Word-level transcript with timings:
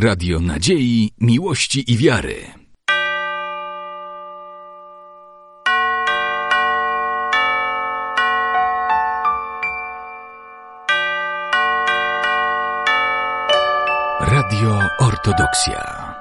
Radio 0.00 0.40
Nadziei, 0.40 1.10
Miłości 1.20 1.92
i 1.92 1.96
Wiary. 1.96 2.36
Radio 14.20 14.80
Ortodoksja. 14.98 16.14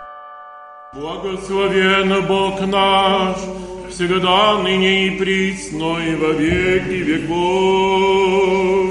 Благословен 0.93 2.27
Бог 2.27 2.61
наш, 2.67 3.37
всегда, 3.89 4.57
ныне 4.63 5.07
и 5.07 5.09
присно, 5.19 5.99
и 5.99 6.15
во 6.15 6.31
веки 6.31 7.03
веков. 7.09 8.86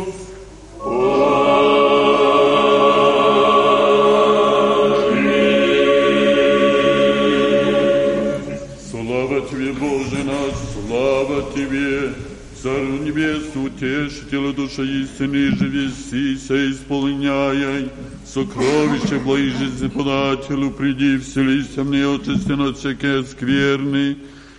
Истины, 15.17 15.57
живи 15.57 15.91
сися, 15.91 16.71
исполняй, 16.71 17.91
сокровище 18.27 19.21
жизни 19.59 19.89
подателю, 19.89 20.71
приди, 20.71 21.19
вселися 21.19 21.85
мне, 21.85 22.07
очисти 22.07 22.53
от 22.53 22.79
всякие 22.79 23.25
скверны, 23.25 24.17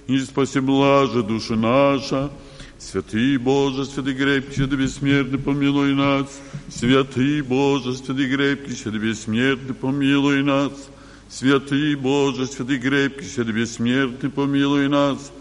и 0.08 0.20
спаси 0.20 0.60
блаже 0.60 1.24
душа 1.24 1.56
наша. 1.56 2.30
Святый 2.80 3.38
Боже, 3.38 3.86
святый 3.86 4.14
крепкий, 4.14 4.56
святый 4.56 4.78
бессмертный, 4.78 5.40
помилуй 5.40 5.94
нас. 5.96 6.28
Святый 6.70 7.42
Боже, 7.42 7.96
святый 7.96 8.30
крепкий, 8.30 8.76
святый 8.76 9.00
бессмертный, 9.00 9.74
помилуй 9.74 10.44
нас. 10.44 10.72
Святый 11.30 11.96
Боже, 11.96 12.46
святый 12.46 12.80
крепкий, 12.80 13.26
святый 13.26 13.54
бессмертный, 13.54 14.30
помилуй 14.30 14.88
нас. 14.90 15.32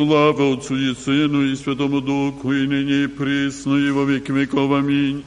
Слава 0.00 0.54
Отцу 0.54 0.76
и 0.76 0.94
Сыну 0.94 1.42
и 1.42 1.54
Святому 1.54 2.00
Духу, 2.00 2.54
и 2.54 2.66
ныне 2.66 3.04
и 3.04 3.06
присно, 3.06 3.76
и 3.76 3.90
во 3.90 4.04
веки 4.04 4.32
веков. 4.32 4.72
Аминь. 4.72 5.22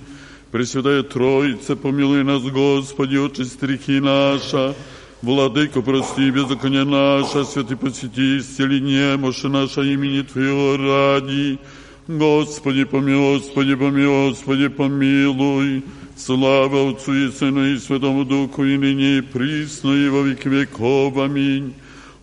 Пресвятая 0.50 1.04
Троица, 1.04 1.76
помилуй 1.76 2.24
нас, 2.24 2.42
Господи, 2.42 3.18
очисти 3.18 3.66
грехи 3.66 4.00
наша. 4.00 4.74
Владыко, 5.22 5.84
прости 5.84 6.32
беззаконие 6.32 6.86
наше, 6.86 7.46
святый 7.46 7.78
посети, 7.78 8.40
исцели 8.40 8.80
немощи 8.82 9.46
наше 9.46 9.94
имени 9.94 10.24
Твоего 10.24 10.76
ради. 10.78 11.60
Господи, 12.08 12.86
помилуй, 12.86 13.38
Господи, 13.38 13.76
помилуй, 13.76 14.30
Господи, 14.30 14.70
помилуй. 14.70 15.84
Слава 16.18 16.90
Отцу 16.90 17.14
и 17.14 17.32
Сыну 17.32 17.64
и 17.64 17.78
Святому 17.78 18.26
Духу, 18.26 18.64
и 18.64 18.76
ныне 18.78 19.20
и 19.20 19.22
присно, 19.22 19.92
и 19.92 20.10
во 20.10 20.24
веки 20.24 20.48
веков. 20.48 21.16
Аминь. 21.20 21.76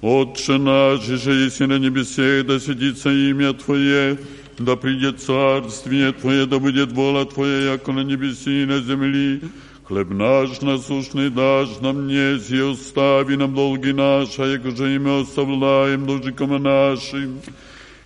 Отче 0.02 0.56
наш, 0.56 1.02
же 1.04 1.32
есть 1.32 1.60
на 1.60 1.78
небесе, 1.78 2.42
да 2.42 2.58
светится 2.58 3.10
имя 3.10 3.52
Твое, 3.52 4.18
да 4.58 4.74
придет 4.74 5.20
царствие 5.20 6.12
Твое, 6.12 6.46
да 6.46 6.58
будет 6.58 6.92
воля 6.92 7.26
Твоя, 7.26 7.72
яко 7.72 7.92
на 7.92 8.00
небеси 8.00 8.62
и 8.62 8.66
на 8.66 8.80
земли. 8.80 9.42
Хлеб 9.84 10.08
наш 10.08 10.62
насущный 10.62 11.28
дашь 11.28 11.80
нам 11.82 12.08
днесь, 12.08 12.48
и 12.48 12.60
остави 12.60 13.36
нам 13.36 13.54
долги 13.54 13.92
наши, 13.92 14.40
яко 14.40 14.70
же 14.70 14.94
и 14.94 14.98
мы 14.98 15.20
оставляем 15.20 16.06
должникам 16.06 16.62
нашим. 16.62 17.40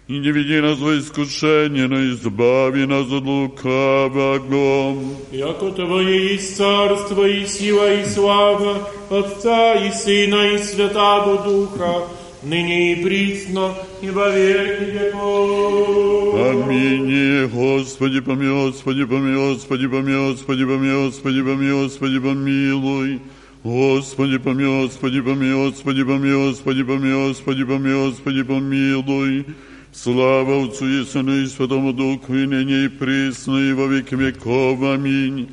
И 0.06 0.18
не 0.18 0.32
веди 0.32 0.60
нас 0.60 0.78
во 0.80 0.98
искушение, 0.98 1.88
но 1.88 1.96
избави 1.96 2.84
нас 2.84 3.10
от 3.10 3.24
лукавого. 3.24 4.96
Яко 5.32 5.70
Твое 5.70 6.32
есть 6.32 6.58
царство, 6.58 7.24
и 7.24 7.46
сила, 7.46 8.02
и 8.02 8.04
слава, 8.04 8.86
Отца 9.08 9.74
и 9.76 9.90
Сына, 9.92 10.52
и 10.52 10.58
Святаго 10.58 11.42
Духа, 11.44 12.06
ныне 12.42 12.92
и 12.92 13.02
присно, 13.02 13.72
и 14.02 14.10
во 14.10 14.28
веки 14.28 14.90
веков. 14.90 16.34
Аминь. 16.50 17.48
Господи, 17.48 18.20
помилуй, 18.20 18.72
Господи, 18.72 19.06
помилуй, 19.06 19.54
Господи, 19.54 19.86
помилуй, 19.86 20.32
Господи, 20.32 20.64
помилуй, 20.66 21.06
Господи, 21.06 21.42
помилуй, 21.42 21.84
Господи, 21.84 22.18
помилуй. 22.20 23.20
Господи, 23.64 24.36
помилуй, 24.36 24.88
Господи, 24.88 25.22
помилуй, 25.22 25.70
Господи, 25.70 26.04
помилуй, 26.04 26.48
Господи, 26.50 26.84
помилуй, 26.84 27.28
Господи, 27.28 27.64
помилуй, 27.64 28.10
Господи, 28.10 28.42
помилуй. 28.42 29.46
Слава 29.94 30.64
Отцу 30.64 30.88
и 30.88 31.04
Сыну 31.04 31.36
и 31.36 31.46
Святому 31.46 31.92
Духу, 31.92 32.34
и 32.34 32.46
ныне 32.46 32.86
и 32.86 32.88
присно, 32.88 33.58
и 33.58 33.72
во 33.72 33.86
веки 33.86 34.16
веков. 34.16 34.82
Аминь. 34.82 35.48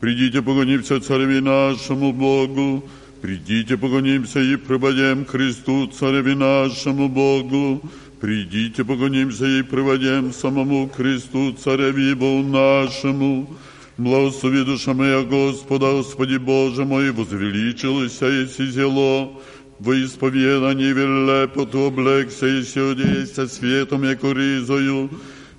Придите, 0.00 0.42
погонимся 0.42 1.00
Цареви 1.00 1.38
нашему 1.38 2.12
Богу, 2.12 2.82
Придите, 3.22 3.76
погонимся 3.76 4.40
и 4.40 4.56
преподем 4.56 5.24
Христу, 5.24 5.86
Цареви 5.86 6.34
нашему 6.34 7.08
Богу. 7.08 7.80
Придите, 8.20 8.84
погонимся 8.84 9.46
и 9.46 9.62
приводим 9.62 10.32
самому 10.32 10.90
Христу, 10.90 11.52
Цареви 11.52 12.14
Богу 12.14 12.48
нашему. 12.48 13.48
Благослови 13.96 14.64
душа 14.64 14.92
моя 14.92 15.22
Господа, 15.22 15.92
Господи 15.92 16.36
Боже 16.36 16.84
мой, 16.84 17.12
возвеличилося 17.12 18.26
еси 18.26 18.66
зело, 18.66 19.40
во 19.79 19.93
исповедании 19.93 20.91
велепоту 20.91 21.87
облегся 21.87 22.47
и 22.47 22.59
одеяся 22.59 23.47
светом, 23.47 24.03
яко 24.03 24.31
ризою, 24.31 25.09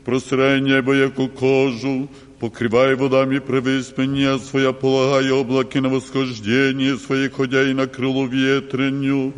простирай 0.05 0.61
небо, 0.61 0.95
яко 0.95 1.29
кожу, 1.29 2.09
покрывай 2.39 2.95
водами 2.95 3.39
превыспения 3.39 4.39
своя, 4.39 4.73
полагай 4.73 5.31
облаки 5.33 5.79
на 5.79 5.89
восхождение 5.89 6.97
свои, 6.99 7.29
ходя 7.29 7.63
и 7.63 7.73
на 7.73 7.87
крылу 7.87 8.27
ветренью, 8.27 9.35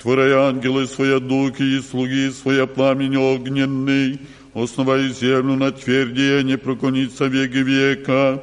Творяй 0.00 0.32
ангелы 0.32 0.86
свои 0.86 1.20
духи 1.20 1.62
и 1.62 1.82
слуги 1.82 2.30
своя 2.30 2.66
пламень 2.66 3.18
огненный, 3.18 4.18
основай 4.54 5.08
землю 5.10 5.56
на 5.56 5.72
твердие, 5.72 6.42
не 6.42 6.56
проклонится 6.56 7.26
веки 7.26 7.58
века. 7.58 8.42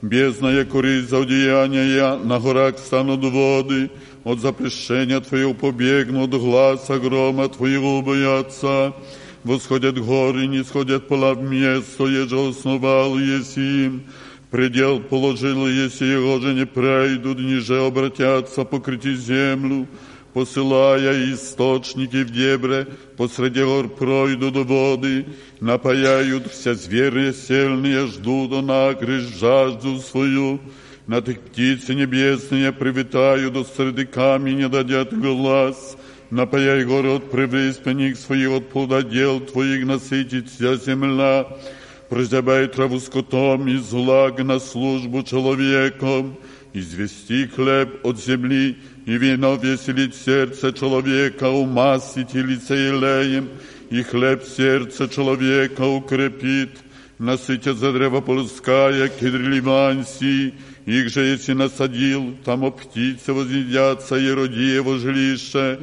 Бездна, 0.00 0.48
яко 0.48 0.80
риза 0.80 1.20
одеяния, 1.20 2.16
на 2.16 2.40
горах 2.40 2.78
станут 2.78 3.22
воды, 3.22 3.90
от 4.23 4.39
запрещения 4.39 5.19
Твоего 5.19 5.53
побегну, 5.53 6.25
от 6.25 6.31
гласа 6.31 6.99
грома 6.99 7.49
Твоего 7.49 8.01
боятся. 8.01 8.93
Восходят 9.43 9.97
горы, 9.97 10.47
не 10.47 10.63
сходят 10.63 11.07
пола 11.07 11.33
в 11.33 11.41
место, 11.41 12.05
еже 12.05 12.49
основал 12.49 13.17
еси. 13.17 14.01
Предел 14.51 14.99
положил 14.99 15.67
еси, 15.67 16.05
его 16.05 16.39
же 16.39 16.53
не 16.53 16.65
пройдут, 16.65 17.39
ниже 17.39 17.79
обратятся 17.79 18.63
покрыти 18.65 19.15
землю 19.15 19.87
посылая 20.33 21.33
источники 21.33 22.23
в 22.23 22.31
дебре, 22.31 22.87
посреди 23.17 23.63
гор 23.63 23.89
пройдут 23.89 24.55
воды, 24.55 25.25
напаяют 25.59 26.51
все 26.51 26.75
звери 26.75 27.31
сильные, 27.33 28.07
ждут 28.07 28.51
накрыть 28.63 29.37
жажду 29.37 29.99
свою. 29.99 30.59
На 31.09 31.23
tych 31.23 31.39
птицы 31.39 31.95
небесные 31.95 32.71
привитают, 32.71 33.53
до 33.53 33.63
среди 33.63 34.05
камня 34.05 34.69
дадят 34.69 35.11
глаз. 35.11 35.97
Напаяй 36.29 36.85
горы 36.85 37.09
от 37.15 37.31
привыспенник 37.31 38.15
своих, 38.15 38.51
от 38.51 38.69
плододел 38.69 39.39
твоих 39.39 39.87
насытит 39.87 40.51
вся 40.51 40.75
земля. 40.75 41.47
Прозябай 42.09 42.67
траву 42.67 42.99
скотом 42.99 43.67
и 43.67 43.77
злаг 43.77 44.37
на 44.43 44.59
службу 44.59 45.23
человеком. 45.23 46.37
Извести 46.73 47.47
хлеб 47.47 48.05
от 48.05 48.23
земли, 48.23 48.77
и 49.07 49.17
вино 49.17 49.55
веселит 49.55 50.13
сердце 50.13 50.71
человека, 50.73 51.49
умастить 51.49 52.35
лице 52.35 52.75
елеем, 52.75 53.49
и 53.89 54.03
хлеб 54.03 54.43
сердце 54.43 55.09
человека 55.09 55.81
укрепит. 55.81 56.77
Насытят 57.17 57.77
за 57.77 57.93
древо 57.93 58.21
полская, 58.21 59.09
кедр 59.09 59.41
ливанси, 59.41 60.53
их 60.89 61.09
же 61.09 61.21
если 61.21 61.53
насадил, 61.53 62.35
там 62.43 62.63
о 62.63 62.71
птицы 62.71 63.31
вознедятся, 63.31 64.15
и 64.15 64.27
роди 64.31 64.73
его 64.73 64.97
жилище. 64.97 65.79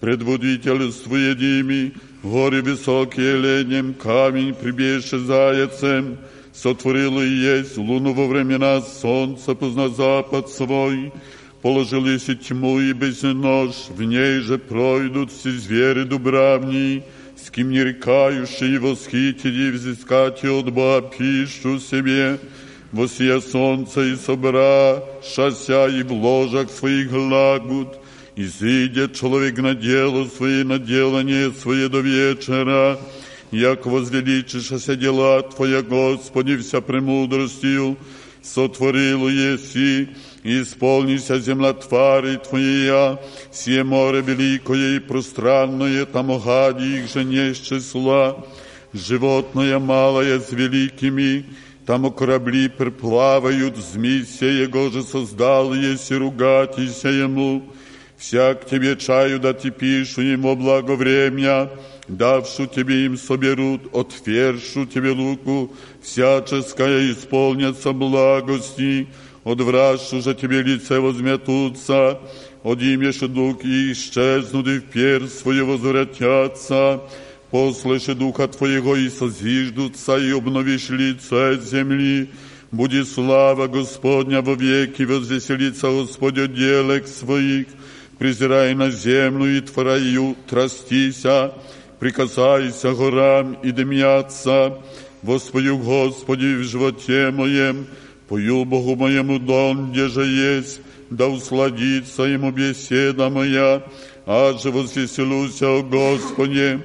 Предводительству 0.00 1.16
едими, 1.16 1.94
горы 2.22 2.60
высокие 2.62 3.38
ленем, 3.38 3.94
камень 3.94 4.54
прибежище 4.54 5.18
заяцем, 5.18 6.18
сотворил 6.52 7.20
и 7.22 7.28
есть 7.28 7.78
луну 7.78 8.12
во 8.12 8.26
времена 8.26 8.82
солнца, 8.82 9.54
позна 9.54 9.88
запад 9.88 10.50
свой, 10.50 11.10
положил 11.62 12.04
еси 12.06 12.36
тьму 12.36 12.80
и 12.80 12.92
безнож, 12.92 13.88
в 13.88 14.02
ней 14.02 14.40
же 14.40 14.58
пройдут 14.58 15.32
все 15.32 15.52
звери 15.52 16.04
дубравни, 16.04 17.02
с 17.42 17.50
кем 17.50 17.70
не 17.70 17.82
рекающие 17.82 18.78
восхитить 18.78 19.44
и 19.44 19.70
взыскать 19.70 20.44
от 20.44 20.70
Бога 20.70 21.10
пищу 21.16 21.78
себе, 21.78 22.38
восия 22.92 23.40
солнце 23.40 24.00
и 24.12 24.16
собра, 24.16 25.02
шася 25.22 25.88
и 25.88 26.02
в 26.02 26.12
ложах 26.12 26.70
своих 26.70 27.10
глагут, 27.10 27.98
изыдет 28.36 29.14
человек 29.14 29.58
на 29.58 29.74
дело 29.74 30.26
свое, 30.26 30.64
на 30.64 30.78
делание 30.78 31.52
свое 31.52 31.88
до 31.88 32.00
вечера, 32.00 32.98
як 33.50 33.86
возвеличишься 33.86 34.96
дела 34.96 35.42
Твоя, 35.42 35.82
Господи, 35.82 36.56
вся 36.56 36.80
премудростью, 36.80 37.96
сотворил 38.42 39.28
еси, 39.28 40.08
и 40.42 40.62
исполнися 40.62 41.38
земля 41.38 41.72
твари 41.72 42.36
Твоя, 42.36 43.18
сие 43.52 43.84
море 43.84 44.22
великое 44.22 44.96
и 44.96 44.98
пространное, 44.98 46.06
там 46.06 46.38
гади 46.38 47.00
их 47.00 47.12
же 47.12 47.24
не 47.24 47.54
числа, 47.54 48.42
животное 48.94 49.78
малое 49.78 50.40
с 50.40 50.50
великими, 50.52 51.44
там 51.90 52.08
корабли 52.12 52.68
приплавают, 52.68 53.76
змей 53.76 54.20
его 54.20 54.90
же 54.90 55.02
создал, 55.02 55.74
если 55.74 56.14
ругатися 56.14 57.08
ему, 57.08 57.64
всяк 58.16 58.64
тебе 58.64 58.94
чаю 58.94 59.40
да 59.40 59.52
ти 59.52 59.72
пишу 59.72 60.20
ему 60.22 60.54
благо 60.54 60.94
время, 60.94 61.68
давшу 62.06 62.68
тебе 62.68 63.06
им 63.06 63.16
соберут, 63.16 63.92
отвершу 63.92 64.86
тебе 64.86 65.10
луку, 65.10 65.72
всяческая 66.00 67.10
исполнятся 67.10 67.90
благости, 67.90 69.08
одвращу 69.42 70.22
же 70.22 70.32
тебе 70.36 70.62
лице 70.62 71.00
возметутся, 71.00 72.20
одимешь 72.62 73.18
дух 73.18 73.64
и 73.64 73.90
исчезнут, 73.90 74.68
и 74.68 74.78
в 74.78 74.82
пер 74.92 75.26
свою 75.26 75.66
возвратятся, 75.66 77.00
послыши 77.50 78.14
духа 78.14 78.48
твоего 78.48 78.96
и 78.96 79.08
созиждутся, 79.08 80.16
и 80.18 80.30
обновишь 80.30 80.90
лице 80.90 81.58
земли, 81.62 82.30
Буди 82.72 83.02
слава 83.02 83.66
Господня 83.66 84.42
во 84.42 84.54
веки, 84.54 85.02
возвеселится 85.02 85.90
Господь 85.90 86.38
о 86.38 86.46
делах 86.46 87.08
своих, 87.08 87.66
презирай 88.16 88.74
на 88.74 88.92
землю 88.92 89.56
и 89.56 89.60
твораю, 89.60 90.36
трастися, 90.48 91.52
прикасайся 91.98 92.92
горам 92.92 93.54
и 93.64 93.72
дымятся, 93.72 94.78
воспою 95.22 95.78
Господи 95.78 96.54
в 96.54 96.62
животе 96.62 97.32
моем, 97.32 97.86
пою 98.28 98.64
Богу 98.64 98.94
моему 98.94 99.40
дом, 99.40 99.90
где 99.90 100.06
же 100.06 100.24
есть, 100.24 100.80
да 101.10 101.26
усладится 101.26 102.22
ему 102.22 102.52
беседа 102.52 103.30
моя, 103.30 103.82
а 104.26 104.56
же 104.56 104.70
возвеселуся 104.70 105.66
о 105.66 105.82
Господе, 105.82 106.80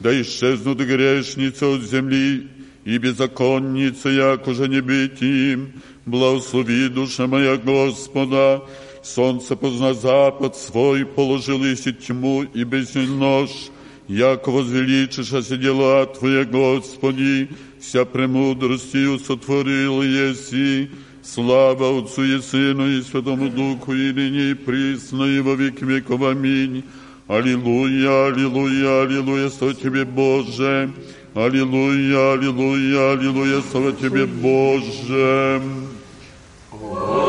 да 0.00 0.20
исчезнут 0.20 0.78
грешницы 0.78 1.64
от 1.64 1.82
земли, 1.82 2.48
и 2.84 2.96
беззаконницы, 2.98 4.08
як 4.08 4.48
уже 4.48 4.68
не 4.68 4.80
быть 4.80 5.20
им, 5.20 5.72
благослови 6.06 6.88
душа 6.88 7.26
моя 7.26 7.56
Господа, 7.56 8.62
солнце 9.02 9.56
позна 9.56 9.94
запад 9.94 10.56
свой, 10.56 11.04
положил 11.04 11.64
и 11.64 11.74
тьму 11.74 12.44
и 12.44 12.64
без 12.64 12.94
нож, 12.94 13.50
як 14.08 14.48
возвеличишься 14.48 15.56
дела 15.56 16.06
Твоя, 16.06 16.44
Господи, 16.44 17.48
вся 17.78 18.04
премудростью 18.04 19.18
сотворил 19.18 20.02
еси, 20.02 20.90
слава 21.22 21.98
Отцу 21.98 22.24
и 22.24 22.40
Сыну 22.40 22.88
и 22.88 23.02
Святому 23.02 23.50
Духу, 23.50 23.92
и 23.92 24.12
ныне 24.12 24.52
и 24.52 24.54
присно, 24.54 25.24
и 25.24 25.40
во 25.40 25.54
век 25.54 25.82
веков. 25.82 26.22
Аминь. 26.22 26.84
Аллилуйя, 27.28 28.28
аллилуйя, 28.28 29.02
аллилуйя, 29.02 29.50
слава 29.50 29.74
Тебе, 29.74 30.06
Боже. 30.06 30.90
Аллилуйя, 31.34 32.32
аллилуйя, 32.32 33.12
аллилуйя, 33.12 33.60
слава 33.70 33.92
Тебе, 33.92 34.24
Боже. 34.24 35.60
Милом 36.72 37.27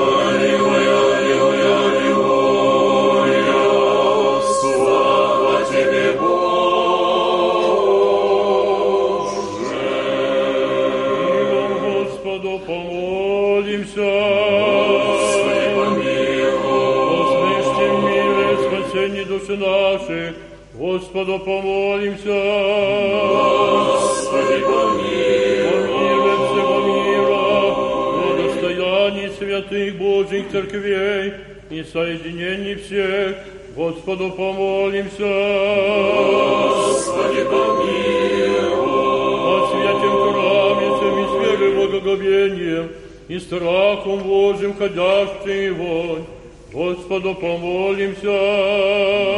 помолимся. 21.40 22.40
Господи, 23.92 24.60
помилуй 24.64 26.36
всего 26.48 26.78
мира, 26.88 27.48
благостояние 28.18 29.30
святых 29.32 29.98
Божьих 29.98 30.52
церквей 30.52 31.34
и 31.70 31.84
соединений 31.84 32.76
всех. 32.76 33.36
Господу 33.76 34.32
помолимся. 34.32 35.26
О 39.46 39.68
святем 39.72 40.16
храме, 40.34 40.88
всем 40.98 41.16
и 41.20 41.26
с 41.28 41.34
верой 41.42 41.72
благоговением, 41.76 42.86
и 43.28 43.40
страхом 43.40 44.20
Божьим 44.20 44.74
ходящий 44.74 45.66
его, 45.68 46.18
Господу 46.74 47.36
помолимся. 47.36 48.40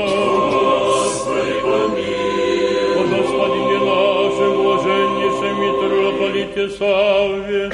Господи, 0.08 0.91
помилуй. 1.63 2.97
О 2.97 2.99
Господине 3.07 3.79
нашем, 3.79 4.51
блаженнейшем 4.63 5.55
митрополите 5.63 6.65
Савве, 6.71 7.65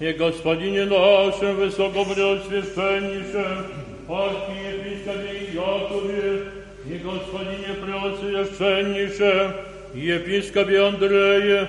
и 0.00 0.12
Господине 0.12 0.84
нашем, 0.84 1.56
высокопреосвященнейшем, 1.56 3.64
архиепископе 4.08 5.34
Якове, 5.54 6.44
и 6.86 6.98
Господине 6.98 7.74
преосвященнейшем, 7.82 9.52
епископе 9.94 10.78
Андрее, 10.80 11.68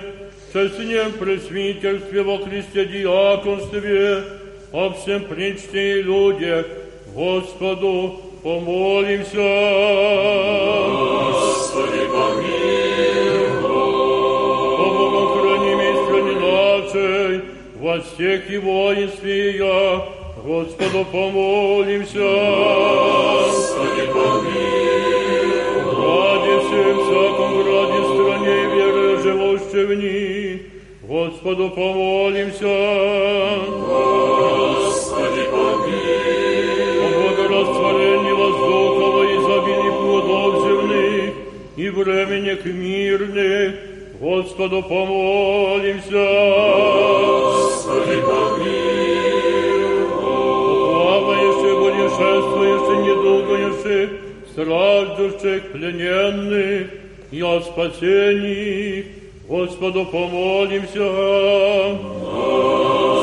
честнем 0.52 1.12
пресвительстве 1.12 2.22
во 2.22 2.38
Христе 2.38 2.84
диаконстве, 2.86 4.24
о 4.72 4.90
всем 4.90 5.24
причте 5.24 6.00
и 6.00 6.02
людях, 6.02 6.66
Господу 7.14 8.20
помолимся. 8.43 9.51
Господи, 11.31 12.05
помилуй. 12.11 13.61
О 14.77 14.87
Богом 14.97 15.25
храним 15.33 15.79
и 15.79 15.81
стране 16.03 16.35
нашей, 16.39 17.41
во 17.75 17.95
всех 18.01 18.39
и 18.51 18.57
воинстве 18.57 19.57
я, 19.57 20.05
Господу 20.43 21.05
помолимся. 21.11 22.29
Господи, 23.47 24.05
помилуй. 24.13 24.81
Ради 26.03 26.55
всем 26.65 26.95
всяком 27.05 27.51
граде, 27.63 27.99
стране 28.13 28.55
и 28.61 28.65
веры, 28.75 29.07
живущей 29.21 29.85
в 29.85 29.93
ней, 29.95 30.49
Господу 31.03 31.69
помолимся. 31.69 32.77
Господи, 33.69 34.90
и 41.81 41.89
временек 41.89 42.63
мирных, 42.65 43.73
Господу 44.19 44.83
помолимся. 44.83 46.27
Господи, 47.41 48.21
помилуй. 48.21 49.31
Плавающих, 50.93 51.73
путешествующих, 51.81 52.97
недугающих, 53.07 54.09
страждущих, 54.51 55.61
плененных, 55.71 56.87
и 57.31 57.41
о 57.41 57.61
спасении, 57.61 59.05
Господу 59.47 60.05
помолимся. 60.05 61.09
Господи, 62.21 63.20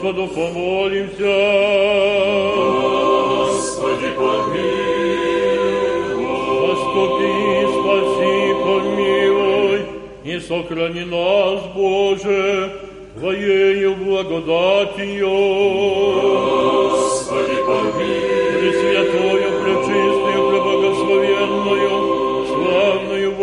Господу 0.00 0.28
помолимся. 0.28 1.36
Господи, 3.36 4.08
помилуй. 4.16 4.70
Заступи, 6.66 7.34
спаси, 7.74 8.34
помилуй, 8.64 9.80
и 10.24 10.40
сохрани 10.40 11.04
нас, 11.04 11.60
Боже, 11.74 12.72
Твоею 13.18 13.94
благодатью. 13.96 15.28
Господи, 16.92 17.56
помилуй. 17.66 18.29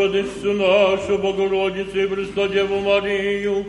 Владычцу 0.08 0.54
нашу, 0.54 1.18
Богородицу 1.18 2.00
и 2.00 2.08
Престодеву 2.08 2.80
Марию, 2.80 3.66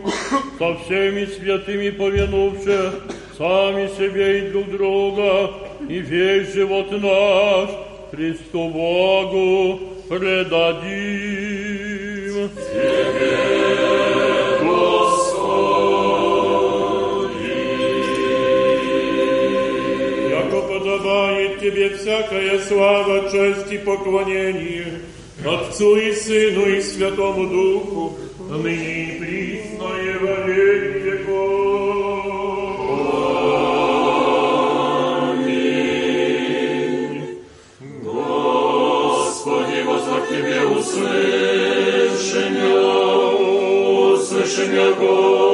со 0.57 0.75
всеми 0.75 1.25
святыми 1.25 1.89
повинувши, 1.89 2.91
сами 3.37 3.89
себе 3.97 4.39
и 4.39 4.51
друг 4.51 4.71
друга, 4.71 5.51
и 5.89 5.99
весь 5.99 6.53
живот 6.53 6.91
наш 6.91 7.69
Христу 8.11 8.69
Богу 8.69 9.79
предадим. 10.07 10.89
Яко 20.29 20.61
подобает 20.61 21.59
Тебе 21.59 21.89
всякая 21.89 22.59
слава, 22.59 23.29
честь 23.29 23.73
и 23.73 23.77
поклонение, 23.77 24.87
Отцу 25.45 25.95
и 25.95 26.13
Сыну 26.13 26.65
и 26.65 26.81
Святому 26.81 27.47
Духу, 27.47 28.17
а 28.51 28.57
ныне 28.57 29.03
и 29.05 29.19
присно 29.19 29.87
и 29.95 30.17
во 30.17 30.35
веки 30.45 30.97
веков. 31.07 31.39
Аминь. 35.39 36.67
Господи, 38.03 39.81
возло 39.85 40.19
Тебе 40.29 40.59
услышь 40.65 42.33
меня, 42.35 42.81
услышь 44.11 44.57
меня, 44.67 44.87
Господи. 44.91 45.48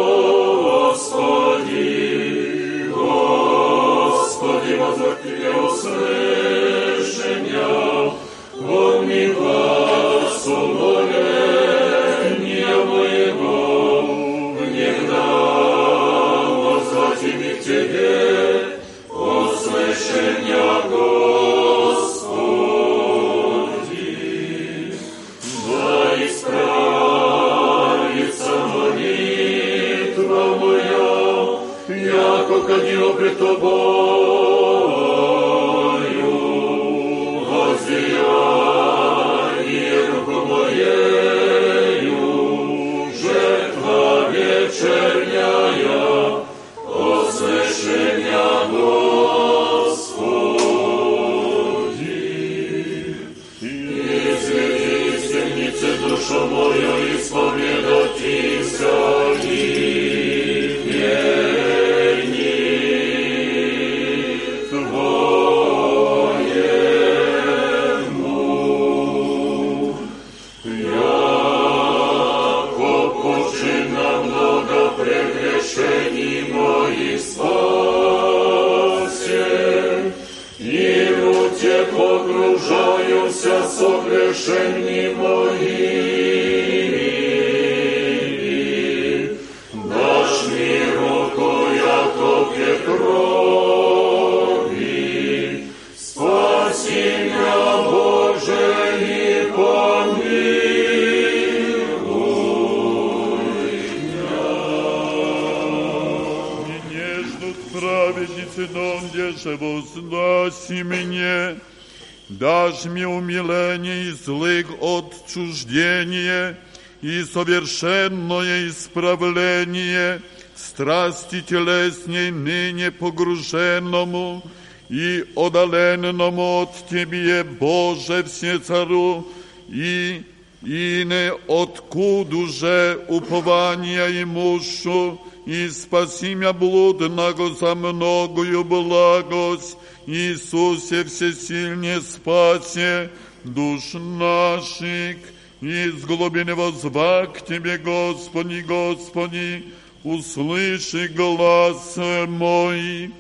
Совершенное 117.36 118.70
исправление 118.70 120.22
страсти 120.56 121.42
телесней 121.42 122.32
ныне 122.32 122.92
погруженному 122.92 124.42
и 124.88 125.26
одаленному 125.36 126.62
от 126.62 126.88
Тебе, 126.90 127.44
Боже, 127.44 128.24
все 128.24 128.58
цару, 128.60 129.28
и 129.68 130.24
и 130.64 131.04
не 131.06 131.34
откуда 131.62 132.48
же 132.48 133.06
упования 133.10 134.24
имушу, 134.24 135.20
и 135.46 135.68
спаси 135.68 136.36
меня 136.36 136.54
блудного 136.54 137.54
за 137.54 137.76
многою 137.76 138.64
благость, 138.64 139.78
Иисусе 140.08 141.04
всесильне 141.04 142.00
спасе 142.00 143.12
душ 143.44 143.94
наших, 143.94 145.18
из 145.62 146.04
глубины 146.06 146.54
возва 146.56 147.28
к 147.28 147.46
Тебе, 147.46 147.78
Господи, 147.78 148.62
Господи, 148.62 149.66
услыши 150.04 151.08
глаз 151.08 151.98
мой. 152.28 153.12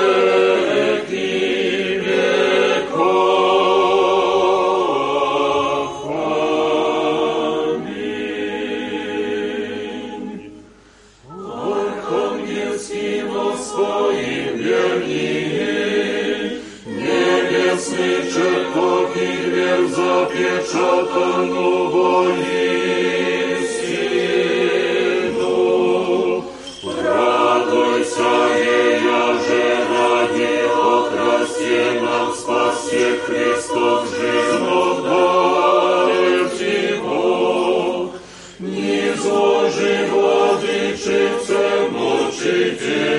Христос 33.32 34.10
жизнь 34.10 34.68
дарит 35.06 36.54
его. 36.60 38.12
Низложи 38.60 39.96
владычице 40.12 41.62
мучители, 41.92 43.16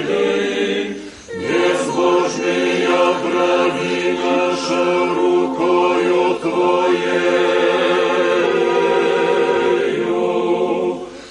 безбожные 1.30 2.88
брави 3.24 4.00
наша 4.22 4.82
рукою 5.14 6.22
Твоею. 6.42 7.62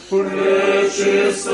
Пречистая 0.09 1.51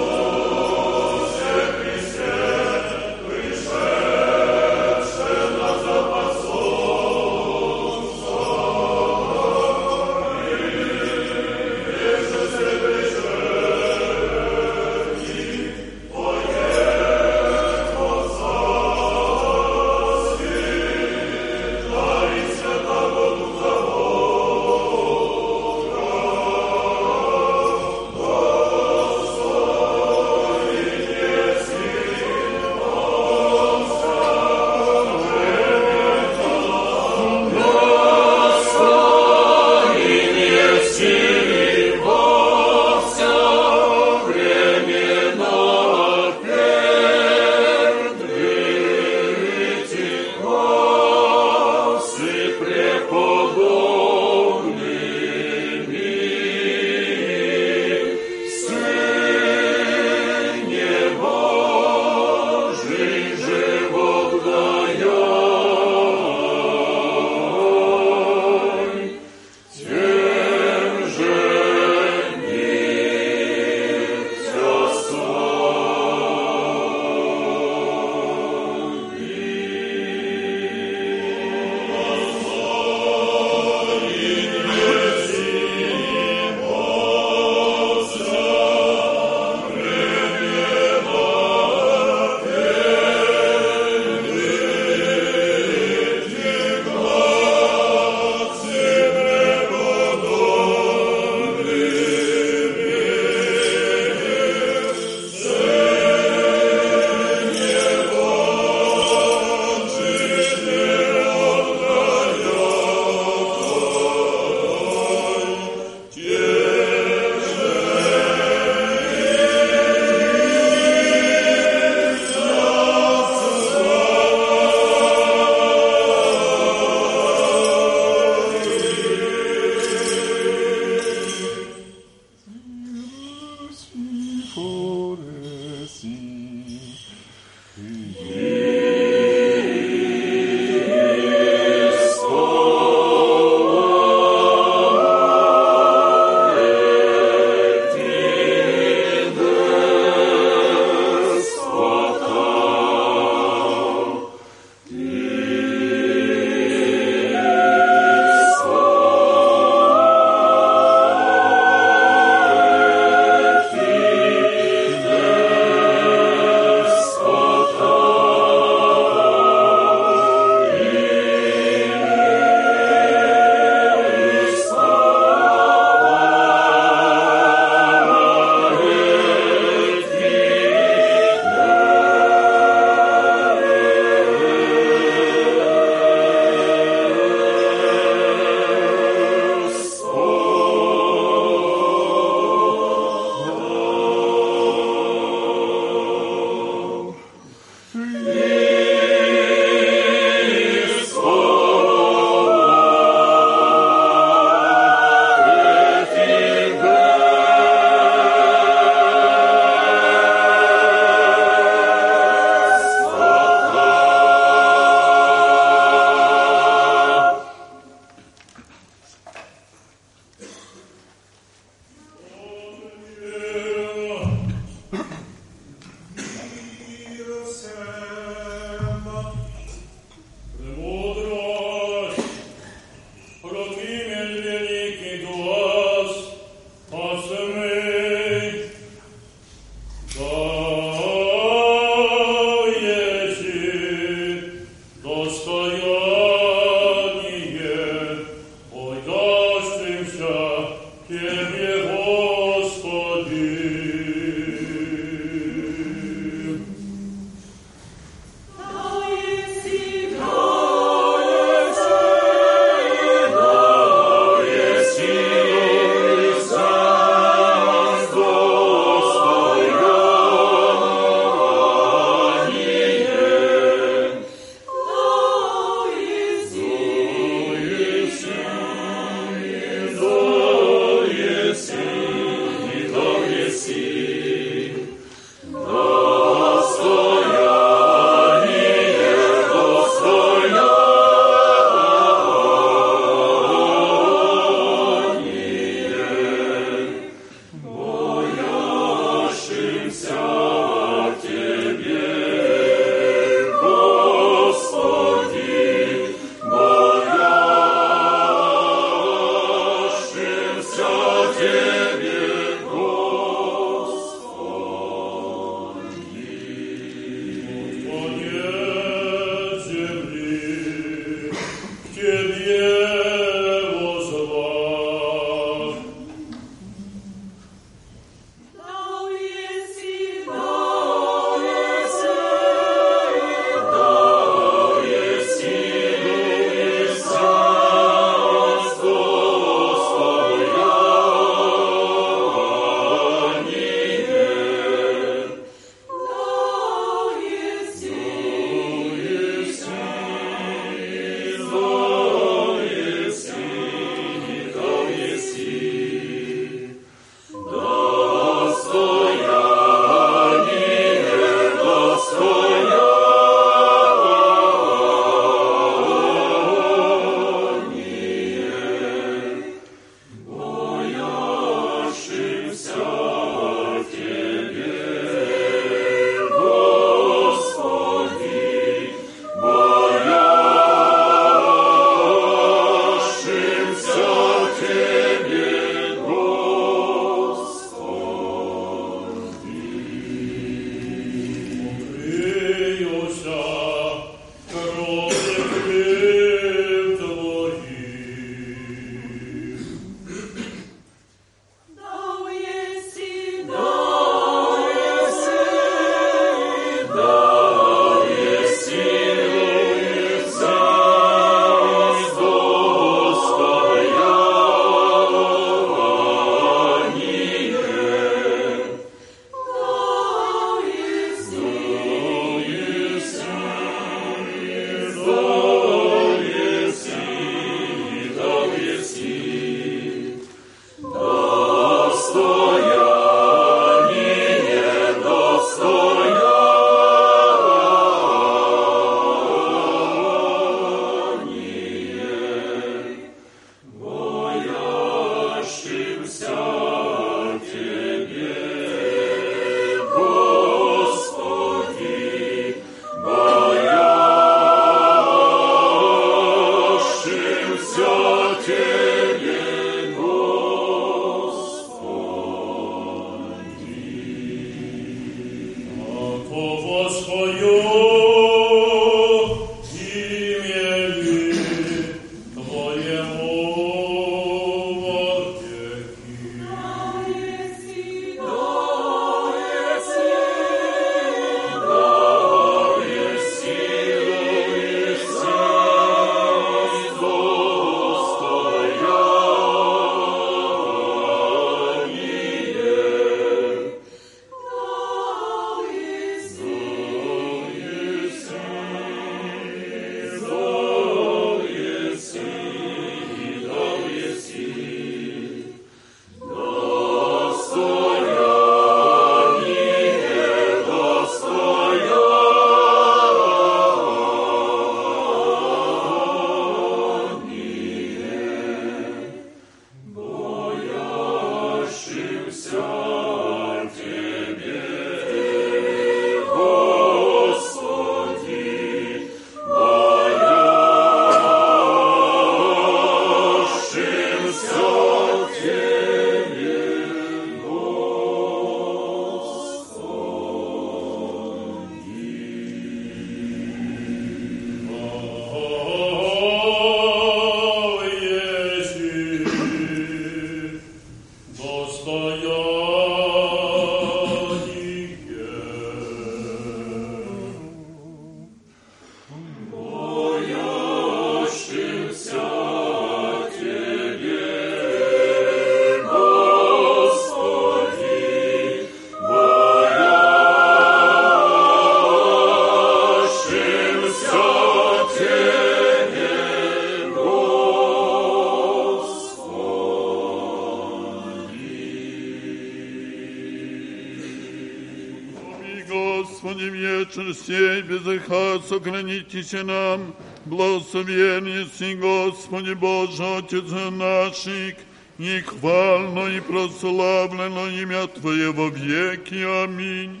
греха 588.46 588.48
сохранитесь 588.48 589.32
нам, 589.32 589.94
благословение 590.24 591.46
си, 591.58 591.74
Господи 591.74 592.54
Боже, 592.54 593.02
Отец 593.18 593.50
наших, 593.70 594.56
и 594.98 595.20
хвально 595.20 596.16
и 596.16 596.20
прославлено 596.20 597.48
имя 597.48 597.86
Твое 597.86 598.32
во 598.32 598.48
веки. 598.48 599.44
Аминь. 599.44 600.00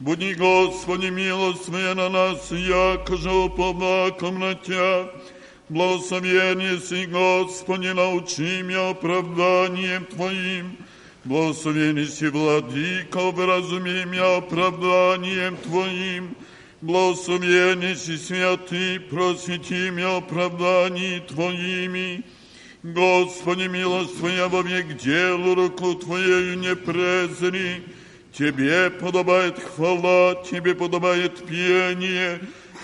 Буди, 0.00 0.34
Господи, 0.34 1.10
милость 1.10 1.68
на 1.68 2.08
нас, 2.08 2.50
яко 2.50 3.16
же 3.16 3.30
уповаком 3.30 4.38
на 4.38 4.54
Тя. 4.54 5.10
Благословение 5.68 6.78
си, 6.80 7.06
Господи, 7.06 7.92
научи 7.92 8.62
меня 8.62 8.90
оправданием 8.90 10.04
Твоим. 10.06 10.76
Благословение 11.24 12.06
си, 12.06 12.28
Владыка, 12.28 13.30
вразуми 13.30 14.04
меня 14.04 14.36
оправданием 14.36 15.56
Твоим. 15.56 16.34
Благословение 16.82 17.94
си, 17.94 18.16
Святый, 18.16 18.98
просвети 18.98 19.90
меня 19.90 20.16
оправданием 20.16 21.24
Твоими. 21.28 22.24
Господи, 22.82 23.68
милость 23.68 24.18
Твоя 24.18 24.48
во 24.48 24.62
век 24.62 24.96
делу, 24.96 25.54
руку 25.54 25.94
Твоею 25.94 26.58
не 26.58 26.74
презри. 26.74 27.84
Тебе 28.36 28.90
подобает 28.90 29.60
хвала, 29.60 30.42
Тебе 30.50 30.74
подобает 30.74 31.46
пение, 31.46 32.40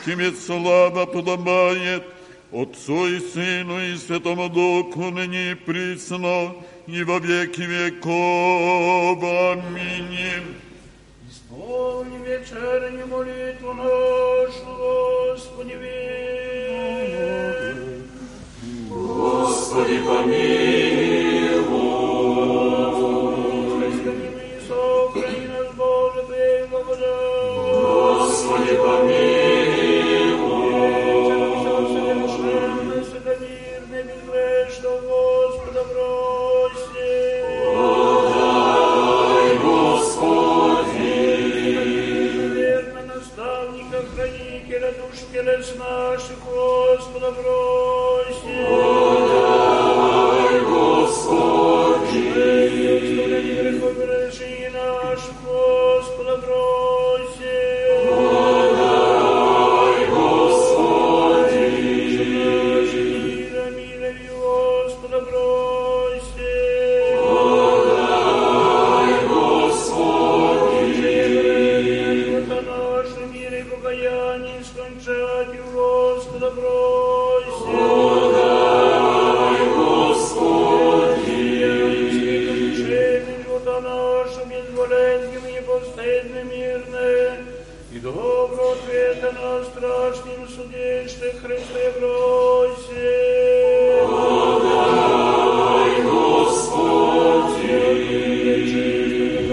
Тебе 0.07 0.31
слава 0.31 1.05
подобает, 1.05 2.05
Отцу 2.53 3.09
и 3.09 3.19
Сыну 3.19 3.81
и 3.81 3.97
Святому 3.97 4.49
Духу, 4.49 5.11
ныне 5.11 5.57
присно, 5.57 6.55
и 6.87 7.03
во 7.03 7.19
веки 7.19 7.63
веков. 7.63 9.25
Аминь. 9.25 10.68
Исполни 11.51 12.19
вечернюю 12.19 13.07
молитву 13.07 13.73
нашу, 13.73 14.67
Господи, 14.77 15.73
верь. 15.73 17.15
Господи, 18.91 19.99
помилуй. 20.07 20.29
Христианин 23.79 24.37
и 24.39 24.61
сохрани 24.69 25.47
нас, 25.47 25.69
Боже, 25.75 26.23
Твоей 26.27 26.67
благодати. 26.67 27.71
Господи, 27.81 28.77
помилуй. 28.77 29.38
Душ 45.49 45.67
телес 45.69 45.75
наших, 45.79 46.37
Господа 46.45 47.33
просим. 47.33 48.67
Дай, 49.29 50.61
Господи. 50.61 52.19
Оставляй 52.97 53.43
грехов 53.43 53.97
и 53.99 54.07
решений 54.07 54.71
наших, 54.71 55.35
Господа 55.45 56.37
просим. 56.39 56.78
И 87.99 88.01
добро 88.01 88.73
ответа 88.73 89.33
на 89.33 89.65
страшном 89.65 90.49
суде, 90.49 91.09
что 91.09 91.27
Христе 91.41 91.93
просим. 91.99 92.89
Дай, 94.63 96.03
Господи. 96.03 97.19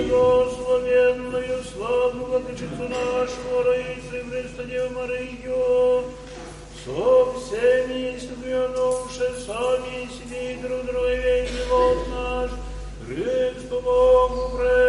Благословенную, 0.10 1.58
славную 1.74 2.26
владычицу 2.26 2.84
нашего, 2.90 3.64
Раису 3.66 4.20
Христа 4.30 4.64
Деву 4.64 4.90
Марию, 5.00 6.04
со 6.84 7.02
всеми 7.40 8.00
исповедовавши 8.18 9.28
сами 9.46 9.96
себе 10.16 10.42
и 10.54 10.56
друг 10.58 10.82
друга 10.86 11.16
весь 11.16 11.50
живот 11.50 12.00
наш, 12.10 12.52
Христу 13.08 13.82
Богу 13.82 14.58
предадим. 14.58 14.85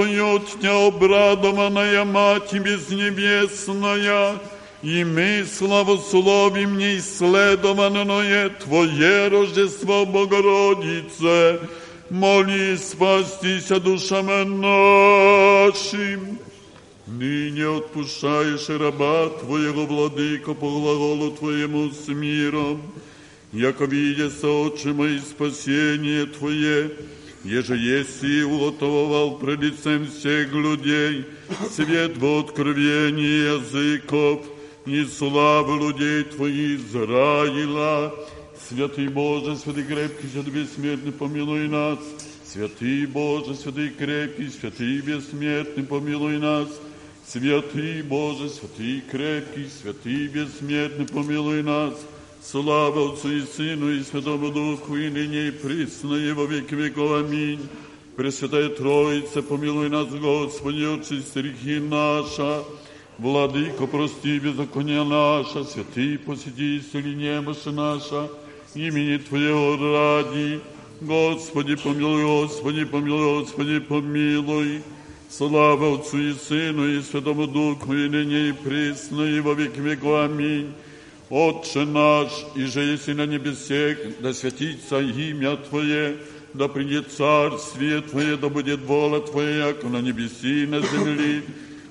Поет 0.00 0.46
тебя, 0.46 0.86
обрадованная 0.86 2.04
Мать 2.06 2.54
безнебесная, 2.54 4.38
и 4.82 5.04
мы 5.04 5.44
славословим 5.44 6.78
неисследованное 6.78 8.48
Твое 8.48 9.28
Рождество 9.28 10.06
Богородице, 10.06 11.60
моли 12.08 12.76
спастися 12.76 13.78
душам 13.78 14.60
нашим. 14.62 16.38
Ныне 17.06 17.66
отпущаешь 17.66 18.70
раба 18.70 19.28
Твоего, 19.28 19.84
Владыка, 19.84 20.54
по 20.54 20.66
глаголу 20.70 21.32
Твоему 21.32 21.90
с 21.90 22.08
миром, 22.08 22.80
яко 23.52 23.84
видится, 23.84 24.48
Отче 24.48 24.94
мои, 24.94 25.18
спасение 25.18 26.24
Твое, 26.24 26.90
еже 27.44 27.76
еси 27.76 28.42
уготовал 28.42 29.38
пред 29.38 29.60
лицем 29.60 30.06
всех 30.06 30.52
людей 30.52 31.24
свет 31.70 32.16
в 32.16 32.38
откровении 32.40 33.56
языков 33.56 34.46
и 34.86 35.04
славу 35.04 35.88
людей 35.88 36.24
Твоих 36.24 36.80
Израиля. 36.80 38.12
Святый 38.68 39.08
Боже, 39.08 39.56
святый 39.56 39.84
крепкий, 39.84 40.28
святый 40.28 40.52
бессмертный, 40.52 41.12
помилуй 41.12 41.68
нас. 41.68 41.98
Святый 42.44 43.06
Боже, 43.06 43.54
святый 43.54 43.90
крепкий, 43.90 44.48
святый 44.48 45.00
бессмертный, 45.00 45.84
помилуй 45.84 46.38
нас. 46.38 46.68
Святый 47.26 48.02
Боже, 48.02 48.48
святый 48.48 49.02
крепкий, 49.10 49.68
святый 49.80 50.26
бессмертный, 50.28 51.06
помилуй 51.06 51.62
нас. 51.62 51.94
Слава 52.42 53.12
Отцу 53.12 53.32
и 53.32 53.42
Сыну 53.42 53.90
и 53.90 54.02
Святому 54.02 54.50
Духу, 54.50 54.96
и 54.96 55.10
ныне 55.10 55.48
и 55.48 55.50
присно, 55.50 56.14
и 56.14 56.32
во 56.32 56.46
веки 56.46 56.74
веков. 56.74 57.12
Аминь. 57.12 57.60
Пресвятая 58.16 58.70
Троица, 58.70 59.42
помилуй 59.42 59.90
нас, 59.90 60.08
Господи, 60.08 60.84
очисти 60.84 61.38
грехи 61.38 61.80
наша. 61.80 62.64
Владыко, 63.18 63.86
прости 63.86 64.38
беззаконие 64.38 65.04
наша, 65.04 65.64
святый, 65.64 66.18
посети, 66.18 66.78
исцели 66.78 67.14
немощи 67.14 67.68
наша, 67.68 68.30
имени 68.74 69.18
Твоего 69.18 69.76
ради. 69.76 70.60
Господи, 71.02 71.76
помилуй, 71.76 72.24
Господи, 72.24 72.86
помилуй, 72.86 73.40
Господи, 73.40 73.80
помилуй. 73.80 74.82
Слава 75.28 75.96
Отцу 75.96 76.16
и 76.16 76.32
Сыну 76.32 76.88
и 76.88 77.02
Святому 77.02 77.46
Духу, 77.46 77.92
и 77.92 78.08
ныне 78.08 78.48
и 78.48 78.52
присно, 78.52 79.24
и 79.24 79.40
во 79.40 79.52
веки 79.52 79.78
веков. 79.78 80.24
Аминь. 80.24 80.72
Отче 81.30 81.84
наш, 81.84 82.28
и 82.56 82.64
же 82.64 82.80
если 82.80 83.12
на 83.12 83.24
небесех, 83.24 84.20
да 84.20 84.34
святится 84.34 84.98
имя 85.00 85.56
Твое, 85.56 86.16
да 86.54 86.66
придет 86.66 87.12
царствие 87.12 88.00
Твое, 88.00 88.36
да 88.36 88.48
будет 88.48 88.80
воля 88.80 89.20
Твоя, 89.20 89.72
как 89.72 89.84
на 89.84 90.00
небеси 90.00 90.64
и 90.64 90.66
на 90.66 90.80
земли. 90.80 91.44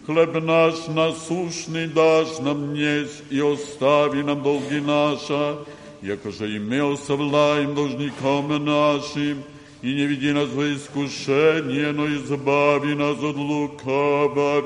Хлеб 0.06 0.34
наш 0.44 0.88
насущный 0.88 1.88
дашь 1.88 2.40
нам 2.40 2.74
днесь, 2.74 3.22
и 3.30 3.40
остави 3.40 4.24
нам 4.24 4.44
долги 4.44 4.82
наши, 4.82 5.56
яко 6.02 6.32
же 6.32 6.54
и 6.54 6.60
мы 6.60 6.80
должникам 6.80 8.66
нашим, 8.66 9.44
и 9.82 9.94
не 9.94 10.06
веди 10.06 10.34
нас 10.34 10.50
во 10.50 10.74
искушение, 10.74 11.94
но 11.94 12.08
избави 12.08 12.94
нас 12.94 13.18
от 13.24 13.38
лукавого. 13.38 14.60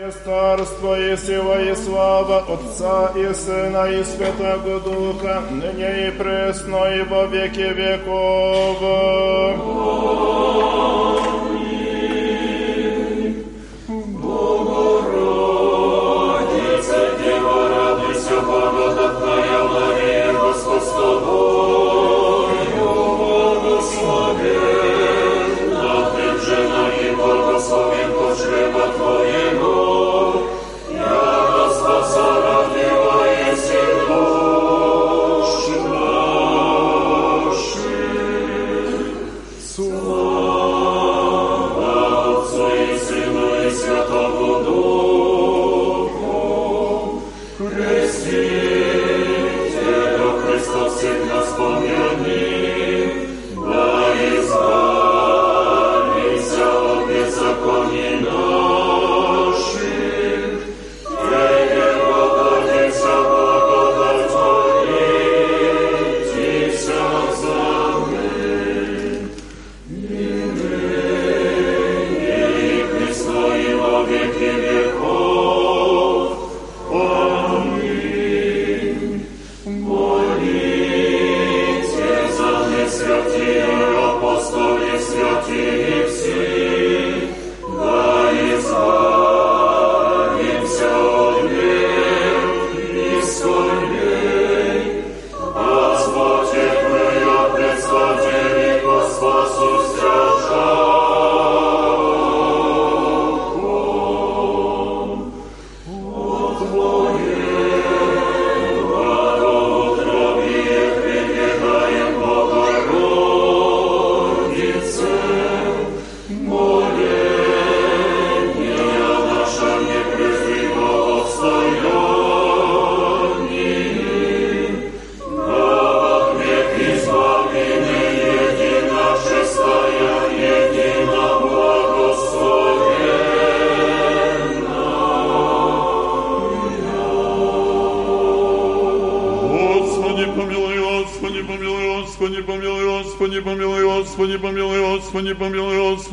Твое 0.00 0.12
царство 0.24 0.98
и 0.98 1.14
сила 1.14 1.60
и 1.62 1.74
слава 1.74 2.38
Отца 2.48 3.12
и 3.14 3.34
Сына 3.34 3.84
и 3.84 4.02
Святого 4.02 4.80
Духа, 4.80 5.42
ныне 5.50 6.08
и 6.08 6.10
пресно 6.12 6.86
и 6.94 7.02
во 7.02 7.26
веки 7.26 7.60
веков. 7.60 8.80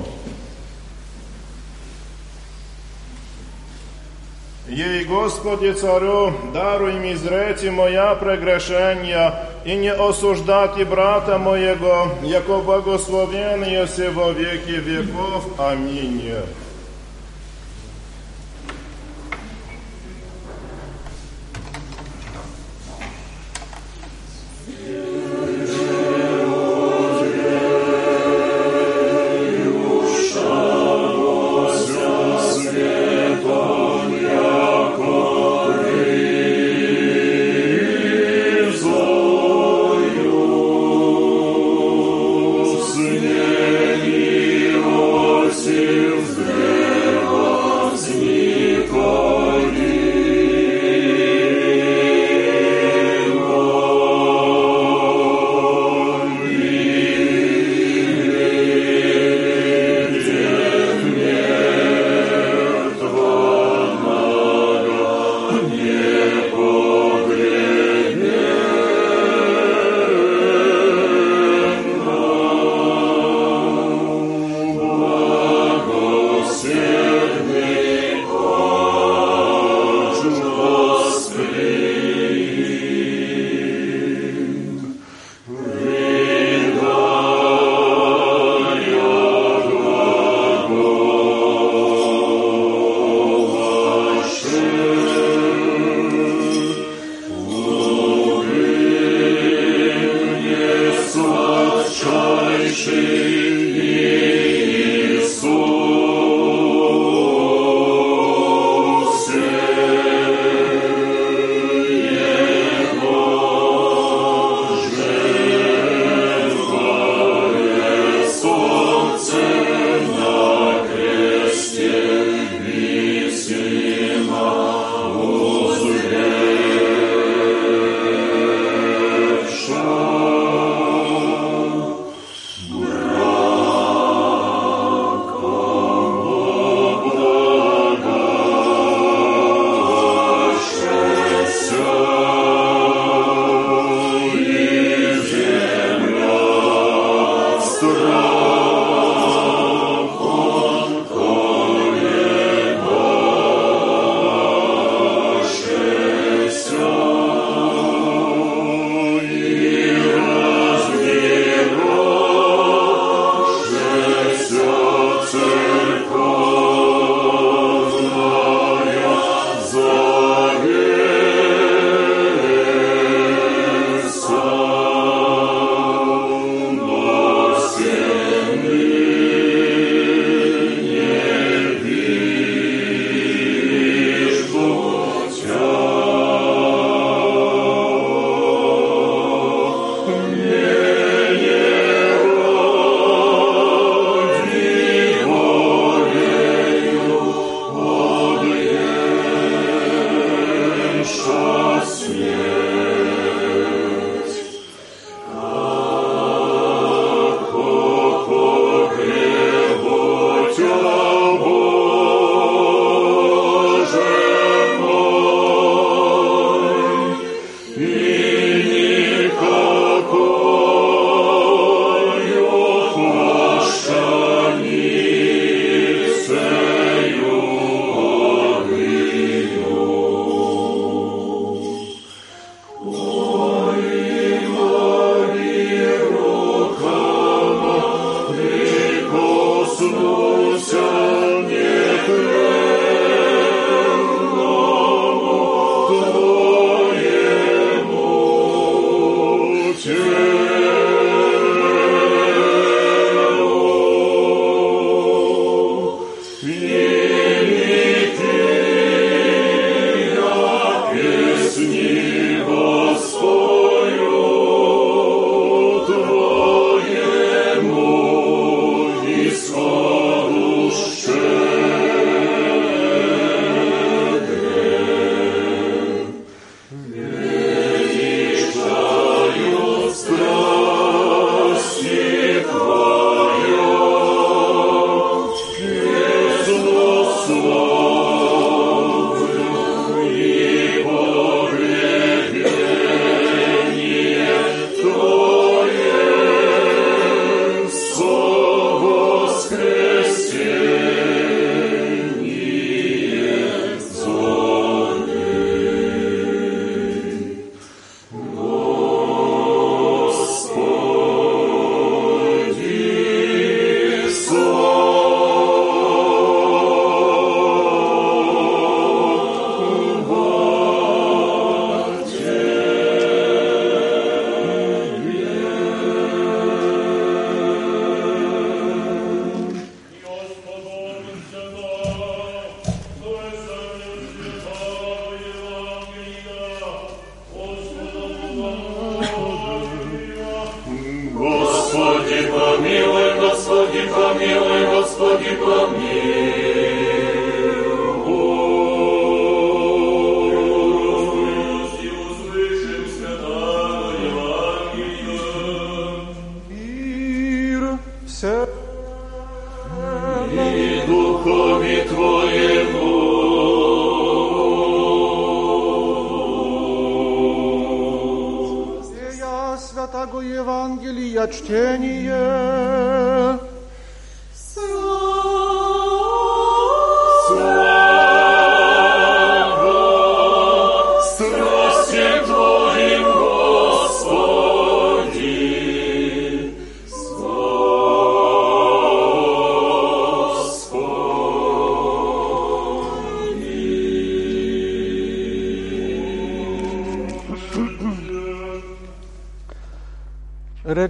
Ей, 4.68 5.04
Господи, 5.04 5.72
Царю, 5.72 6.34
даруй 6.52 6.92
ми 6.92 7.16
зрети 7.16 7.70
моя 7.70 8.14
прегрешения 8.14 9.48
и 9.64 9.76
не 9.76 9.92
осуждать 9.92 10.78
и 10.78 10.84
брата 10.84 11.38
моего, 11.38 12.08
яко 12.22 12.58
благословен 12.58 13.64
еси 13.64 14.08
во 14.08 14.30
веки 14.32 14.78
веков. 14.78 15.44
Аминь. 15.58 16.32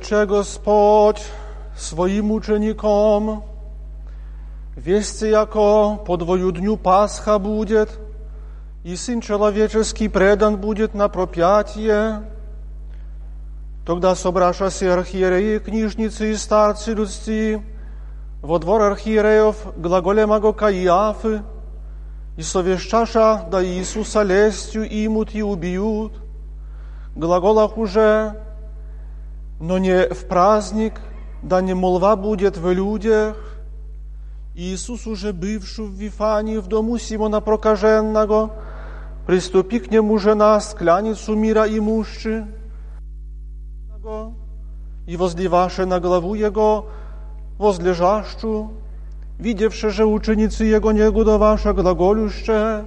Recze 0.03 0.26
Gospodź 0.26 1.22
swoim 1.74 2.30
uczenikom, 2.30 3.40
wieście 4.76 5.30
jako 5.30 5.98
po 6.07 6.16
dwoju 6.16 6.53
dniu 6.53 6.76
Pascha 6.76 7.38
будет, 7.38 7.98
и 8.84 8.96
Сын 8.96 9.20
Человеческий 9.20 10.09
предан 10.09 10.57
будет 10.57 10.94
на 10.94 11.09
пропятие. 11.09 12.22
Тогда 13.86 14.16
собрашася 14.16 14.92
архиереи, 14.92 15.59
книжницы 15.59 16.32
и 16.32 16.36
старцы 16.36 16.94
людсти, 16.94 17.62
во 18.42 18.59
двор 18.59 18.82
архиереев 18.82 19.57
глаголемаго 19.76 20.53
Каиафы, 20.53 21.42
и 22.36 22.42
совещаша 22.42 23.44
да 23.53 23.64
Иисуса 23.64 24.22
лестью 24.22 24.82
имут 24.82 25.32
и 25.32 25.42
убьют. 25.42 26.12
Глаголах 27.14 27.78
уже, 27.78 28.34
но 29.63 29.79
не 29.79 30.09
в 30.09 30.27
праздник, 30.27 31.01
да 31.41 31.61
не 31.61 31.73
молва 31.73 32.17
будет 32.17 32.57
в 32.57 32.73
людях. 32.73 33.37
Иисус 34.57 35.07
уже 35.07 35.33
бывший 35.33 35.87
в 35.87 35.93
Вифании 35.93 36.57
в 36.57 36.67
дому 36.67 36.99
Симона 36.99 37.41
Прокаженного, 37.41 38.51
приступи 39.25 39.79
к 39.79 39.89
нему 39.89 40.19
жена 40.19 40.61
скляницу 40.61 41.37
мира 41.37 41.65
имущи, 41.69 42.45
и 45.07 45.17
возливаше 45.17 45.87
на 45.87 46.01
главу 46.01 46.35
его 46.35 46.89
возлежащу, 47.57 48.73
видевши 49.39 49.91
же 49.91 50.05
ученицы 50.05 50.65
его 50.65 50.91
негодоваша 50.91 51.73
глаголюще, 51.73 52.85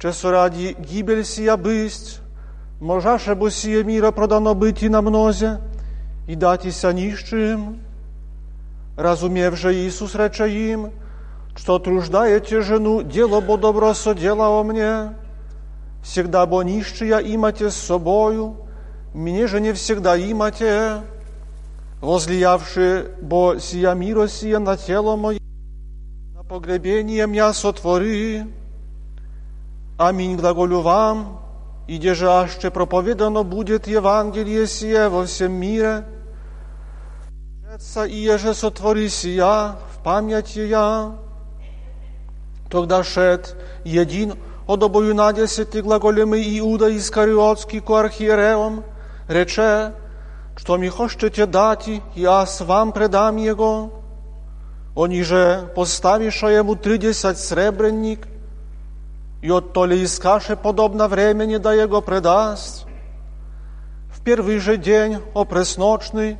че 0.00 0.12
со 0.12 0.30
ради 0.30 0.76
гибель 0.78 1.24
сия 1.24 1.56
бысть, 1.56 2.21
можаше 2.82 3.34
бо 3.34 3.50
сие 3.50 3.84
мира 3.84 4.10
продано 4.10 4.54
быть 4.54 4.82
и 4.82 4.88
на 4.88 5.02
мнозе, 5.02 5.58
и 6.26 6.34
датися 6.34 6.92
нищим. 6.92 7.80
Разумевши 8.96 9.72
Иисус 9.72 10.14
рече 10.14 10.50
им, 10.50 10.90
что 11.56 11.78
труждаете 11.78 12.60
жену, 12.60 13.02
дело 13.02 13.40
бо 13.40 13.56
добро 13.56 13.94
о 13.94 14.64
мне, 14.64 15.14
всегда 16.02 16.44
бо 16.44 16.62
нищия 16.62 17.18
имате 17.18 17.70
с 17.70 17.76
собою, 17.76 18.56
мне 19.14 19.46
же 19.46 19.60
не 19.60 19.72
всегда 19.72 20.18
имате, 20.18 21.02
возлиявши 22.00 23.12
бо 23.22 23.58
сия 23.60 23.94
миро 23.94 24.26
сия 24.26 24.58
на 24.58 24.76
тело 24.76 25.16
мое, 25.16 25.38
на 26.34 26.42
погребение 26.42 27.26
мя 27.28 27.52
сотвори. 27.52 28.44
Аминь 29.98 30.36
глаголю 30.36 30.80
вам, 30.80 31.41
иде 31.96 32.14
же 32.14 32.30
аще 32.30 32.70
проповедано 32.70 33.42
будет 33.42 33.86
Евангелие 33.86 34.66
сие 34.66 35.08
во 35.08 35.26
всем 35.26 35.52
мире, 35.52 36.04
Отца 37.74 38.06
и 38.06 38.16
еже 38.16 38.54
сотвори 38.54 39.08
сия 39.08 39.76
в 39.92 40.02
память 40.04 40.56
я. 40.56 41.12
Тогда 42.70 43.02
шед 43.04 43.56
един 43.84 44.34
от 44.66 44.82
обою 44.82 45.14
на 45.14 45.32
десети 45.32 45.80
глаголеми 45.80 46.58
Иуда 46.58 46.94
Искариотский 46.96 47.80
ко 47.80 47.96
архиереом, 47.96 48.84
рече, 49.28 49.92
что 50.56 50.76
ми 50.76 50.88
хочете 50.88 51.46
дати, 51.46 52.02
и 52.14 52.24
аз 52.24 52.60
вам 52.60 52.92
предам 52.92 53.36
его. 53.36 53.90
Они 54.94 55.22
же 55.22 55.70
поставиша 55.74 56.48
ему 56.48 56.74
тридесять 56.76 57.38
сребреник, 57.38 58.28
и 59.42 59.50
от 59.50 59.72
то 59.72 59.84
ли 59.84 60.02
искаше 60.02 60.56
подобно 60.56 61.08
времени, 61.08 61.56
да 61.56 61.74
его 61.74 62.00
предаст. 62.00 62.86
В 64.14 64.22
первый 64.22 64.58
же 64.58 64.76
день, 64.76 65.18
о 65.34 65.44
пресночный, 65.44 66.38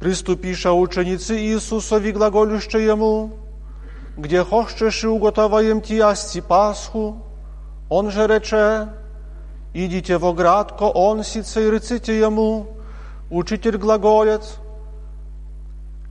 приступиша 0.00 0.72
ученицы 0.72 1.38
Иисусови 1.38 2.10
глаголюще 2.10 2.84
ему, 2.84 3.30
где 4.16 4.42
хочешь 4.42 5.04
и 5.04 5.06
уготоваем 5.06 5.80
ти 5.80 6.00
асти 6.00 6.40
Пасху, 6.40 7.22
он 7.88 8.10
же 8.10 8.26
рече, 8.26 8.88
идите 9.72 10.18
в 10.18 10.26
оградко, 10.26 10.82
он 10.82 11.22
сице 11.22 11.68
и 11.68 11.70
реците 11.70 12.18
ему, 12.18 12.66
учитель 13.30 13.76
глаголет, 13.76 14.42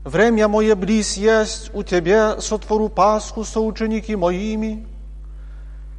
время 0.05 0.47
мое 0.47 0.76
близ 0.76 1.18
есть, 1.18 1.72
у 1.74 1.84
тебе 1.84 2.39
сотвору 2.39 2.88
Пасху 2.88 3.43
со 3.43 3.59
ученики 3.59 4.16
моими, 4.16 4.88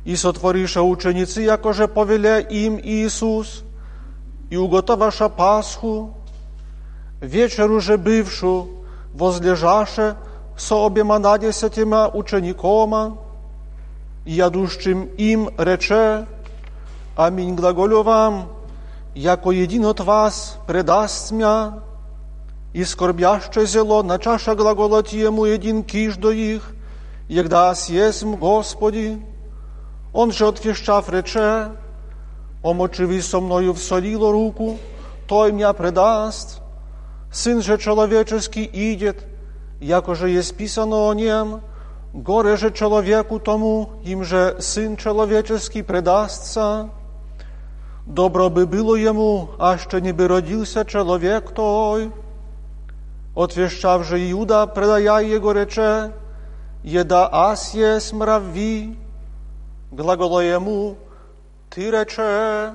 и 0.06 0.14
сотвориша 0.14 0.82
ученицы, 0.82 1.42
якоже 1.42 1.88
повеле 1.88 2.46
им 2.48 2.78
Иисус, 2.78 3.64
и 4.50 4.56
уготоваша 4.56 5.28
Пасху, 5.28 6.14
вечер 7.20 7.68
уже 7.72 7.98
бывшу, 7.98 8.68
возлежаше 9.12 10.14
со 10.56 10.86
обема 10.86 11.18
надесятима 11.18 12.08
ученикома, 12.14 13.18
ядущим 14.24 15.08
им 15.18 15.50
рече, 15.58 16.26
Аминь 17.16 17.56
глаголю 17.56 18.02
вам, 18.02 18.48
яко 19.16 19.50
един 19.50 19.84
от 19.86 19.98
вас 19.98 20.58
предаст 20.68 21.32
мя, 21.32 21.80
и 22.74 22.84
скорбяще 22.84 23.66
зело 23.66 24.04
на 24.04 24.18
чаша 24.18 24.54
глаголот 24.54 25.08
ему 25.08 25.46
един 25.46 25.82
киш 25.82 26.16
до 26.16 26.30
их, 26.30 26.62
егда 27.28 27.74
съесм 27.74 28.36
Господи. 28.36 29.18
Он 30.16 30.32
же 30.32 30.46
отвещав 30.46 31.10
рече, 31.10 31.72
омочиви 32.62 33.20
со 33.20 33.38
мною 33.38 33.74
в 33.74 33.78
солило 33.78 34.32
руку, 34.32 34.78
той 35.28 35.52
мя 35.52 35.74
предаст. 35.74 36.62
Сын 37.30 37.60
же 37.60 37.76
человеческий 37.76 38.64
идет, 38.72 39.22
яко 39.78 40.14
же 40.14 40.30
есть 40.30 40.56
писано 40.56 41.10
о 41.10 41.12
нем, 41.12 41.60
горе 42.14 42.56
же 42.56 42.70
человеку 42.70 43.38
тому, 43.38 43.90
им 44.04 44.24
же 44.24 44.56
Сын 44.58 44.96
человеческий 44.96 45.82
предастся. 45.82 46.88
Добро 48.06 48.48
бы 48.48 48.64
было 48.64 48.94
ему, 48.94 49.50
а 49.58 49.76
ще 49.76 50.00
не 50.00 50.12
бы 50.12 50.28
родился 50.28 50.86
человек 50.86 51.50
той. 51.50 52.10
Отвещав 53.36 54.06
же 54.06 54.16
Иуда, 54.30 54.66
предая 54.66 55.22
его 55.22 55.52
рече, 55.52 56.12
еда 56.82 57.28
аз 57.30 57.74
есть 57.74 58.14
мрави, 58.14 58.96
глаголо 59.90 60.40
ему, 60.40 60.96
ты 61.70 61.90
рече, 61.90 62.74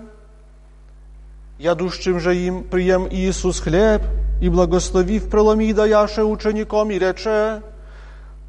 ядущим 1.59 2.19
же 2.19 2.35
им 2.35 2.63
прием 2.63 3.07
Иисус 3.09 3.59
хлеб, 3.59 4.01
и 4.41 4.49
благословив 4.49 5.29
преломи 5.29 5.73
даяше 5.73 6.23
учеником 6.23 6.91
и 6.91 6.99
рече, 6.99 7.61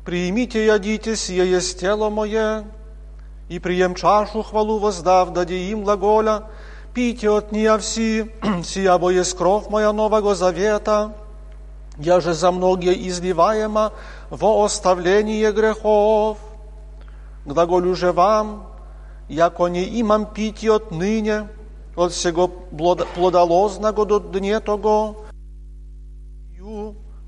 «Примите, 0.05 0.67
ядите, 0.67 1.15
сие 1.15 1.49
есть 1.49 1.79
тело 1.79 2.11
мое, 2.11 2.65
и 3.49 3.59
прием 3.59 3.95
чашу 3.95 4.43
хвалу 4.43 4.79
воздав, 4.79 5.33
даде 5.33 5.71
им 5.71 5.85
глаголя, 5.85 6.45
пейте 6.95 7.31
от 7.31 7.53
нея 7.53 7.79
все, 7.79 8.29
сия 8.65 8.99
бо 8.99 9.11
есть 9.11 9.37
кровь 9.37 9.69
моя 9.69 9.93
нового 9.93 10.35
завета, 10.35 11.13
я 11.99 12.21
же 12.21 12.33
за 12.33 12.51
многие 12.51 13.09
изливаема 13.09 13.93
во 14.31 14.65
оставление 14.65 15.53
грехов. 15.53 16.39
Глаголю 17.45 17.95
же 17.95 18.13
вам, 18.13 18.67
яко 19.29 19.67
не 19.67 20.01
имам 20.01 20.27
пить 20.27 20.65
отныне, 20.65 21.49
от 21.97 22.13
всего 22.13 22.49
плодолозного 22.49 24.07
до 24.07 24.21
дне 24.21 24.61
того, 24.61 25.17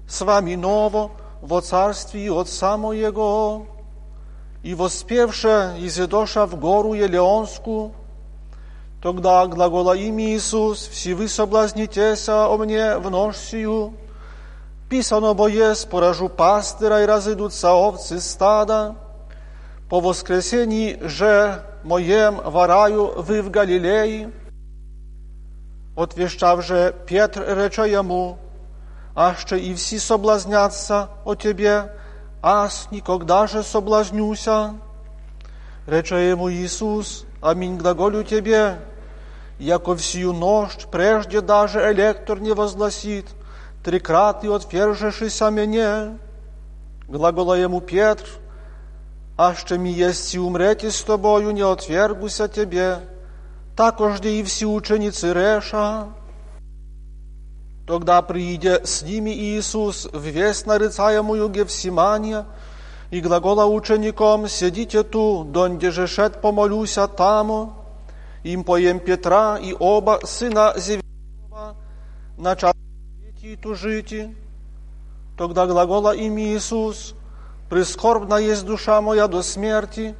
с 0.08 0.20
вами 0.20 0.54
ново 0.54 1.10
во 1.42 1.60
царстве 1.60 2.30
Отца 2.32 2.76
моего. 2.76 3.66
И 4.62 4.74
воспевше 4.74 5.74
изедоша 5.78 6.46
в 6.46 6.58
гору 6.58 6.94
Елеонскую, 6.94 7.92
тогда 9.02 9.46
глагола 9.46 9.94
им 9.94 10.18
Иисус, 10.18 10.88
все 10.90 11.14
вы 11.14 11.28
соблазнитеся 11.28 12.46
о 12.46 12.56
мне 12.56 12.96
в 12.96 13.10
нож 13.10 13.36
сию, 13.36 13.92
писано 14.88 15.34
бо 15.34 15.48
есть, 15.48 15.90
поражу 15.90 16.30
пастыра 16.30 17.02
и 17.02 17.06
разыдутся 17.06 17.74
овцы 17.74 18.20
стада, 18.20 18.96
по 19.88 20.00
воскресении 20.00 20.98
же 21.02 21.62
моем 21.82 22.36
вараю 22.36 23.22
вы 23.22 23.42
в 23.42 23.50
Галилеи. 23.50 24.32
Отвещав 25.96 26.64
же 26.64 26.94
Петр 27.06 27.44
рече 27.46 27.90
ему, 27.90 28.38
а 29.14 29.34
ще 29.34 29.58
и 29.58 29.74
все 29.74 29.98
соблазнятся 29.98 31.10
о 31.24 31.34
тебе, 31.34 31.92
аз 32.42 32.88
никогда 32.90 33.46
же 33.46 33.62
соблазнюся. 33.62 34.74
Рече 35.86 36.30
ему 36.30 36.50
Иисус, 36.50 37.24
аминь 37.40 37.76
глаголю 37.76 38.24
тебе, 38.24 38.78
яко 39.58 39.94
всю 39.94 40.32
ночь 40.32 40.86
прежде 40.90 41.40
даже 41.40 41.92
электор 41.92 42.40
не 42.40 42.52
возгласит, 42.52 43.26
трикрат 43.84 44.44
и 44.44 44.48
отвержешися 44.48 45.50
мне. 45.50 46.18
Глагола 47.06 47.54
ему 47.54 47.80
Петр, 47.80 48.26
а 49.36 49.54
ще 49.54 49.78
ми 49.78 49.90
есть 49.90 50.34
и 50.34 50.38
умрети 50.38 50.90
с 50.90 51.02
тобою, 51.02 51.52
не 51.52 51.62
отвергуся 51.62 52.48
тебе, 52.48 52.98
також 53.76 54.20
де 54.20 54.38
и 54.38 54.42
все 54.42 54.66
ученицы 54.66 55.32
реша. 55.32 56.06
Тогда 57.86 58.22
прииде 58.22 58.80
с 58.84 59.02
ними 59.02 59.30
Иисус 59.30 60.08
в 60.12 60.22
весть 60.22 60.66
нарицаемую 60.66 61.48
Гефсимания, 61.48 62.46
и 63.10 63.20
глагола 63.20 63.66
учеником, 63.66 64.48
сидите 64.48 65.02
ту, 65.02 65.44
донде 65.44 65.90
же 65.90 66.06
шед 66.06 66.40
помолюся 66.40 67.06
тамо, 67.06 67.76
им 68.42 68.64
поем 68.64 68.98
Петра 69.00 69.58
и 69.58 69.74
оба 69.78 70.20
сына 70.24 70.74
Зеведова, 70.76 71.76
начал 72.38 72.72
и 73.42 73.56
тужити. 73.56 74.34
Тогда 75.36 75.66
глагола 75.66 76.16
им 76.16 76.38
Иисус, 76.38 77.14
прискорбна 77.74 78.36
есть 78.36 78.64
душа 78.64 79.00
моя 79.00 79.26
до 79.26 79.42
смерти, 79.42 80.14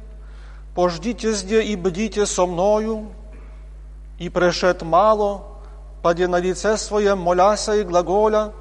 пождите 0.75 1.31
зде 1.31 1.61
и 1.61 1.77
бдите 1.77 2.25
со 2.25 2.45
мною, 2.45 3.11
и 4.19 4.27
прешет 4.27 4.81
мало, 4.81 5.43
паде 6.03 6.27
на 6.27 6.37
лице 6.37 6.75
своем 6.75 7.17
моляся 7.17 7.77
и 7.77 7.83
глаголя, 7.83 8.51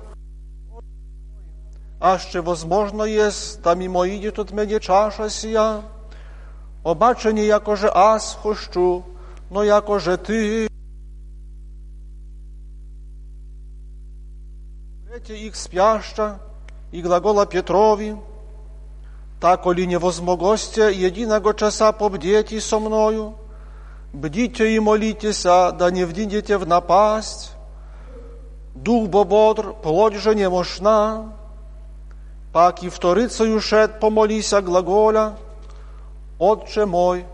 а 2.00 2.20
ще 2.20 2.40
возможно 2.40 3.02
есть, 3.02 3.62
да 3.62 3.74
мимо 3.74 4.08
идет 4.08 4.38
от 4.38 4.52
меня 4.52 4.78
чаша 4.78 5.28
сия, 5.28 5.82
обаче 6.84 7.30
якоже 7.30 7.90
аз 7.92 8.38
хощу, 8.42 9.02
но 9.50 9.64
якоже 9.64 10.16
ти. 10.16 10.68
Третє 15.08 15.46
их 15.46 15.56
спяща, 15.56 16.38
и 16.92 17.02
глагола 17.02 17.44
Петрови, 17.46 18.16
так 19.44 19.66
ли 19.66 19.86
не 19.86 19.98
возмогосте 19.98 20.90
единого 20.90 21.52
часа 21.52 21.92
побдети 21.92 22.58
со 22.60 22.78
мною, 22.78 23.34
Бдите 24.14 24.74
и 24.74 24.78
молитесь, 24.78 25.44
а 25.44 25.70
да 25.70 25.90
не 25.90 26.06
вдинете 26.06 26.56
в 26.56 26.66
напасть. 26.66 27.52
Дух 28.74 29.10
бо 29.10 29.24
бодр, 29.24 29.74
плоть 29.82 30.14
же 30.14 30.34
не 30.34 30.48
мощна. 30.48 31.34
Пак 32.54 32.82
и 32.84 32.88
вторицею 32.88 33.60
шед 33.60 34.00
помолися 34.00 34.62
глаголя, 34.62 35.36
Отче 36.38 36.86
мой, 36.86 37.26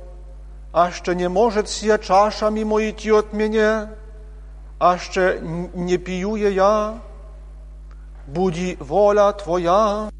а 0.72 0.90
ще 0.90 1.14
не 1.14 1.28
может 1.28 1.68
сия 1.68 1.98
чаша 1.98 2.50
мимо 2.50 2.80
идти 2.90 3.12
от 3.12 3.32
меня, 3.32 3.90
а 4.80 4.98
ще 4.98 5.38
не 5.74 5.96
пью 5.96 6.34
я, 6.34 6.98
буди 8.26 8.76
воля 8.80 9.32
Твоя. 9.32 10.10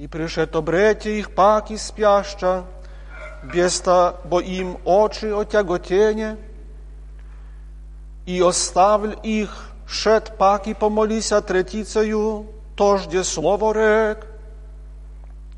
И 0.00 0.06
пришед 0.06 0.56
обрете 0.56 1.18
их 1.18 1.34
паки 1.34 1.76
спяща, 1.76 2.64
Беста, 3.52 4.16
бо 4.24 4.40
им 4.40 4.78
очи 4.86 5.26
отяготение, 5.26 6.38
и 8.24 8.40
оставль 8.40 9.18
их, 9.22 9.68
шед 9.86 10.38
паки 10.38 10.72
помолися 10.72 11.42
третицею, 11.42 12.46
тожде 12.76 13.24
слово 13.24 13.74
рек. 13.74 14.26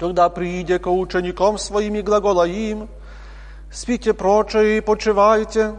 Тогда 0.01 0.29
прииде 0.29 0.81
ко 0.81 0.89
ученикам 0.89 1.57
своими 1.57 2.01
глагола 2.01 2.49
им, 2.49 2.89
спите 3.73 4.13
проче 4.13 4.77
и 4.77 4.81
почивайте, 4.81 5.75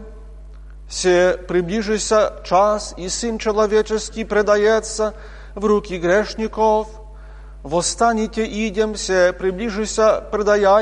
все 0.88 1.36
приближися 1.36 2.40
час, 2.46 2.94
и 2.96 3.10
Сын 3.10 3.36
Человеческий 3.36 4.24
предается 4.24 5.12
в 5.54 5.66
руки 5.66 5.98
грешников, 5.98 7.03
восстанете 7.64 8.44
идем, 8.44 8.94
все 8.94 9.32
приближися, 9.32 10.22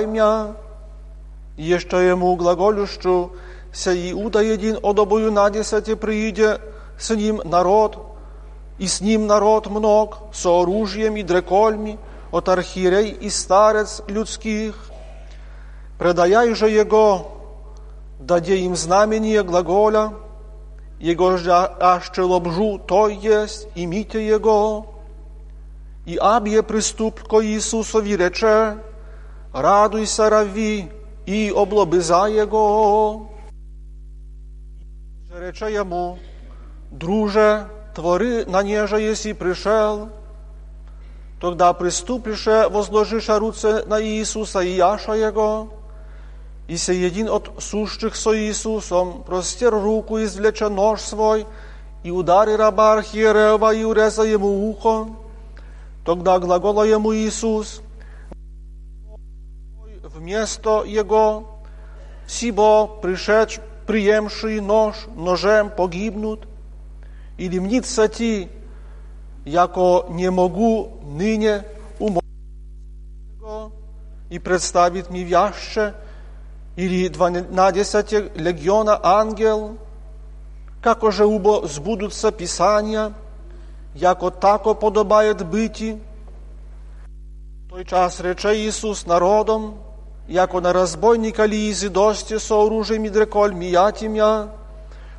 меня, 0.07 0.55
jeszcze 1.57 2.05
jemu 2.05 2.37
glagoluszczu, 2.37 3.31
se 3.73 3.97
i 3.97 4.15
uda 4.15 4.43
jeden 4.43 4.79
odobою 4.83 5.31
на 5.31 5.51
десяти 5.51 5.95
прииде, 5.95 6.59
с 6.99 7.11
ним 7.17 7.41
народ, 7.45 7.97
и 8.79 8.87
с 8.87 9.01
ним 9.01 9.27
народ 9.27 9.71
мног, 9.71 10.19
с 10.33 10.45
оружием 10.45 11.17
и 11.17 11.23
дрекольми, 11.23 11.99
от 12.33 12.49
архиерей 12.49 13.11
и 13.11 13.31
старец 13.31 14.03
людских. 14.09 14.91
Предаяй 15.99 16.55
же 16.55 16.69
его, 16.69 17.29
даде 18.19 18.57
им 18.57 18.75
знамение 18.75 19.43
глаголя, 19.45 20.13
его 20.99 21.37
же 21.37 21.53
аще 21.53 22.23
лобжу, 22.23 22.79
то 22.79 23.09
есть, 23.09 23.69
имите 23.77 24.27
его. 24.27 24.92
И 26.07 26.19
абье 26.21 26.63
приступ 26.63 27.23
ко 27.23 27.43
Иисусови 27.43 28.17
рече, 28.17 28.77
радуйся, 29.55 30.47
i 31.27 31.53
oblobyzaje 31.55 32.47
go. 32.47 33.21
Że 35.25 35.41
recze 35.41 35.73
jemu, 35.73 36.19
друже, 36.93 37.67
твори 37.95 38.47
на 38.47 38.63
неже, 38.63 39.01
если 39.01 39.33
пришел, 39.33 40.09
тогда 41.41 41.73
приступише, 41.73 42.69
возложиша 42.69 43.39
руце 43.39 43.85
на 43.87 44.03
Иисуса 44.03 44.61
и 44.61 44.77
яша 44.77 45.15
его, 45.15 45.69
и 46.69 46.79
се 46.79 46.95
един 46.95 47.29
от 47.29 47.51
сущих 47.59 48.17
со 48.17 48.35
Иисусом, 48.35 49.23
простер 49.27 49.73
руку, 49.73 50.19
извлече 50.19 50.69
нож 50.69 51.01
свой, 51.01 51.47
и 52.05 52.11
удари 52.11 52.57
раба 52.57 52.95
архиерева 52.95 53.75
и 53.75 53.85
уреза 53.85 54.23
ему 54.25 54.71
ухо. 54.71 55.07
Тогда 56.05 56.39
глагола 56.39 56.85
ему 56.85 57.15
Иисус, 57.15 57.81
вместо 60.03 60.83
его, 60.85 61.63
сибо 62.27 62.87
пришедш, 63.01 63.61
приемший 63.87 64.61
нож, 64.61 64.97
ножем 65.15 65.71
погибнут, 65.71 66.49
или 67.39 67.59
мнится 67.59 68.09
ти, 68.09 68.49
яко 69.45 70.07
не 70.11 70.31
могу 70.31 71.01
ныне 71.05 71.65
умолить 71.99 72.23
и 74.31 74.39
представить 74.39 75.11
ми 75.11 75.25
вяще, 75.25 75.95
или 76.77 77.09
дванадесяти 77.09 78.31
легиона 78.35 78.99
ангел, 79.03 79.77
како 80.83 81.11
же 81.11 81.27
убо 81.27 81.67
сбудутся 81.69 82.33
Писания, 82.33 83.13
яко 83.95 84.31
тако 84.31 84.75
подобает 84.75 85.45
быти. 85.47 86.01
той 87.73 87.85
час 87.87 88.21
рече 88.21 88.55
Иисус 88.55 89.07
народом, 89.07 89.79
яко 90.29 90.61
на 90.61 90.75
разбойника 90.75 91.47
ли 91.47 91.71
изидости 91.71 92.37
со 92.39 92.67
оружием 92.67 93.05
и 93.05 93.09
дреколь 93.09 93.55
мияти 93.55 94.05
мя, 94.05 94.49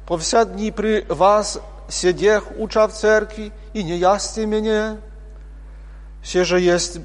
по 0.07 0.17
вся 0.17 0.45
дни 0.45 0.69
при 0.69 1.01
вас 1.09 1.59
седех 1.89 2.43
уча 2.59 2.87
в 2.87 2.93
церкви, 2.93 3.51
и 3.73 3.83
не 3.83 3.97
ясти 3.97 4.45
мне. 4.45 4.97
Все 6.21 6.43
же 6.43 6.59
есть, 6.59 6.99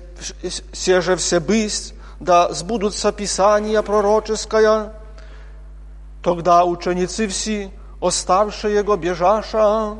все 0.73 1.01
же 1.01 1.17
все 1.17 1.41
бысть, 1.41 1.95
да 2.21 2.53
сбудутся 2.53 3.11
Писания 3.11 3.81
пророческая, 3.83 4.93
тогда 6.23 6.65
ученицы 6.65 7.27
все, 7.27 7.71
оставшие 8.03 8.77
его 8.77 8.97
бежаша, 8.97 9.97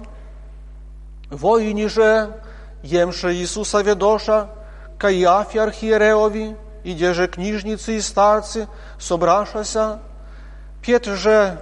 воини 1.31 1.89
же, 1.89 2.29
емше 2.83 3.35
Иисуса 3.35 3.83
ведоша, 3.83 4.49
Каиафе 4.99 5.61
архиереови, 5.61 6.57
i 6.85 8.03
starcy 8.03 8.67
sobrasza 8.99 9.65
się, 9.65 9.99
Pietr, 10.83 11.11
że 11.11 11.57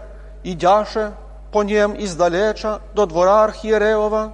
idziasze 0.44 1.12
po 1.52 1.62
niem 1.62 1.96
i 1.96 2.06
z 2.06 2.16
dalecza 2.16 2.80
do 2.94 3.06
dwora 3.06 3.32
archiereowa 3.32 4.32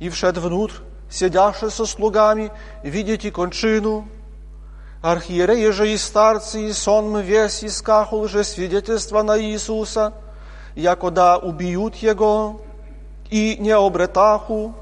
i 0.00 0.10
wszedł 0.10 0.40
wnutr 0.40 0.82
сидяше 1.10 1.70
со 1.70 1.84
слугами, 1.84 2.52
видите 2.82 3.30
кончину. 3.30 4.08
Архиереи 5.02 5.70
же 5.70 5.92
и 5.92 5.96
старцы, 5.96 6.68
и 6.68 6.72
сонм 6.72 7.18
весь 7.18 7.64
искахул 7.64 8.28
же 8.28 8.44
свидетельства 8.44 9.22
на 9.22 9.40
Иисуса, 9.40 10.12
яко 10.76 11.10
да 11.10 11.38
убьют 11.38 11.96
Его, 11.96 12.60
и 13.30 13.56
не 13.58 13.70
обретаху, 13.70 14.74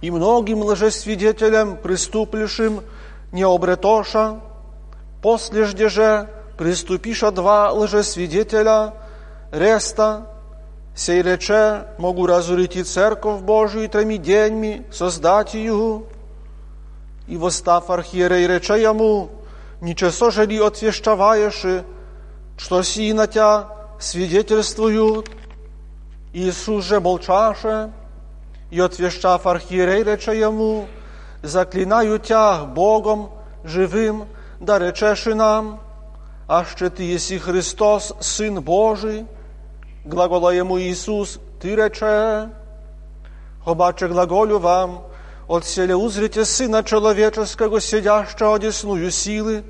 и 0.00 0.10
многим 0.10 0.62
лжесвидетелям, 0.62 1.78
не 3.32 3.42
обретоша, 3.42 4.40
послежде 5.22 5.88
же 5.88 6.28
приступиша 6.58 7.30
два 7.30 7.72
лжесвидетеля, 7.72 8.94
реста, 9.50 10.26
сей 10.94 11.22
рече, 11.22 11.86
могу 11.98 12.26
разорить 12.26 12.76
и 12.76 12.82
церковь 12.82 13.40
Божию 13.40 13.88
треми 13.88 14.16
деньми, 14.16 14.82
создать 14.92 15.54
ее, 15.54 16.02
и 17.26 17.36
восстав 17.36 17.90
архиерей 17.90 18.46
рече 18.46 18.80
ему, 18.82 19.30
ничего 19.80 20.30
же 20.30 20.46
ли 20.46 20.58
отвещаваешь, 20.58 21.84
что 22.56 22.82
си 22.82 23.12
на 23.12 23.26
тя 23.26 23.68
свидетельствуют? 23.98 25.30
Иисус 26.33 26.85
же 26.85 26.99
молчаше, 26.99 27.91
и 28.69 28.79
отвещав 28.79 29.47
архиерей 29.47 30.03
рече 30.03 30.37
ему, 30.37 30.87
заклинаю 31.41 32.19
тя 32.19 32.65
Богом 32.65 33.31
живым, 33.63 34.27
да 34.59 34.79
речеши 34.79 35.35
нам, 35.35 35.79
а 36.47 36.65
ще 36.65 36.89
ты 36.89 37.03
еси 37.03 37.37
Христос, 37.37 38.13
Сын 38.19 38.61
Божий, 38.61 39.25
глагола 40.05 40.53
ему 40.53 40.79
Иисус, 40.79 41.39
ты 41.61 41.75
рече, 41.75 42.49
Хобаче 43.63 44.07
глаголю 44.07 44.59
вам, 44.59 45.03
от 45.47 45.65
селе 45.65 45.95
узрите 45.95 46.45
Сына 46.45 46.83
Человеческого, 46.83 47.81
сидящего 47.81 48.55
одесную 48.55 49.11
силы 49.11 49.63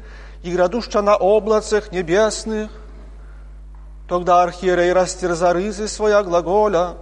и 0.43 0.51
градуща 0.51 1.01
на 1.01 1.15
облацах 1.15 1.91
небесных. 1.91 2.69
Тогда 4.12 4.42
архиерей 4.42 4.92
растерза 4.92 5.54
рызы 5.54 5.88
своя 5.88 6.22
глаголя, 6.22 6.96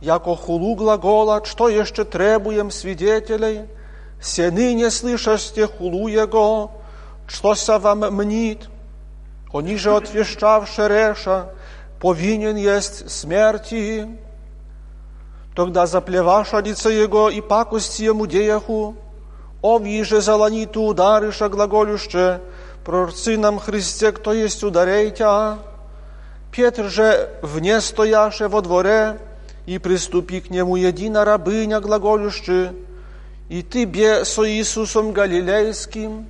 яко 0.00 0.36
хулу 0.36 0.76
глагола, 0.76 1.44
что 1.44 1.68
еще 1.68 2.04
требуем 2.04 2.70
свидетелей, 2.70 3.62
се 4.22 4.52
ныне 4.52 4.92
слышасте 4.92 5.66
хулу 5.66 6.06
Его, 6.06 6.70
что 7.26 7.56
со 7.56 7.80
вам 7.80 8.02
мнит, 8.14 8.68
они 9.52 9.76
же 9.76 9.96
отвещавши 9.96 10.86
реша, 10.86 11.50
повинен 12.00 12.54
есть 12.54 13.10
смерти. 13.10 14.06
Тогда 15.56 15.86
заплеваша 15.88 16.60
лице 16.60 16.92
Его 16.92 17.30
и 17.30 17.40
пакости 17.40 18.02
Ему 18.02 18.26
деяху, 18.26 18.94
ови 19.60 20.04
же 20.04 20.20
заланиту 20.20 20.82
ударыша 20.82 21.48
глаголюще, 21.48 22.40
прорцы 22.84 23.36
нам 23.36 23.58
Христе, 23.58 24.12
кто 24.12 24.32
есть 24.32 24.62
ударейтя. 24.62 25.58
Петр 26.54 26.88
же 26.88 27.30
вне 27.42 27.80
стояше 27.80 28.46
во 28.46 28.62
дворе, 28.62 29.18
и 29.66 29.78
приступи 29.78 30.40
к 30.40 30.50
нему 30.50 30.76
едина 30.76 31.24
рабыня 31.24 31.80
глаголюще, 31.80 32.72
и 33.48 33.62
ты 33.62 33.86
бе 33.86 34.24
со 34.24 34.48
Иисусом 34.48 35.10
Галилейским, 35.10 36.28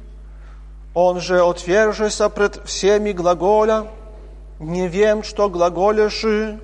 он 0.95 1.21
же 1.21 1.43
отвержеся 1.43 2.31
пред 2.31 2.59
всеми 2.65 3.13
глаголя, 3.13 3.89
не 4.61 4.89
вем, 4.89 5.25
что 5.25 5.51
глаголеши, 5.51 6.59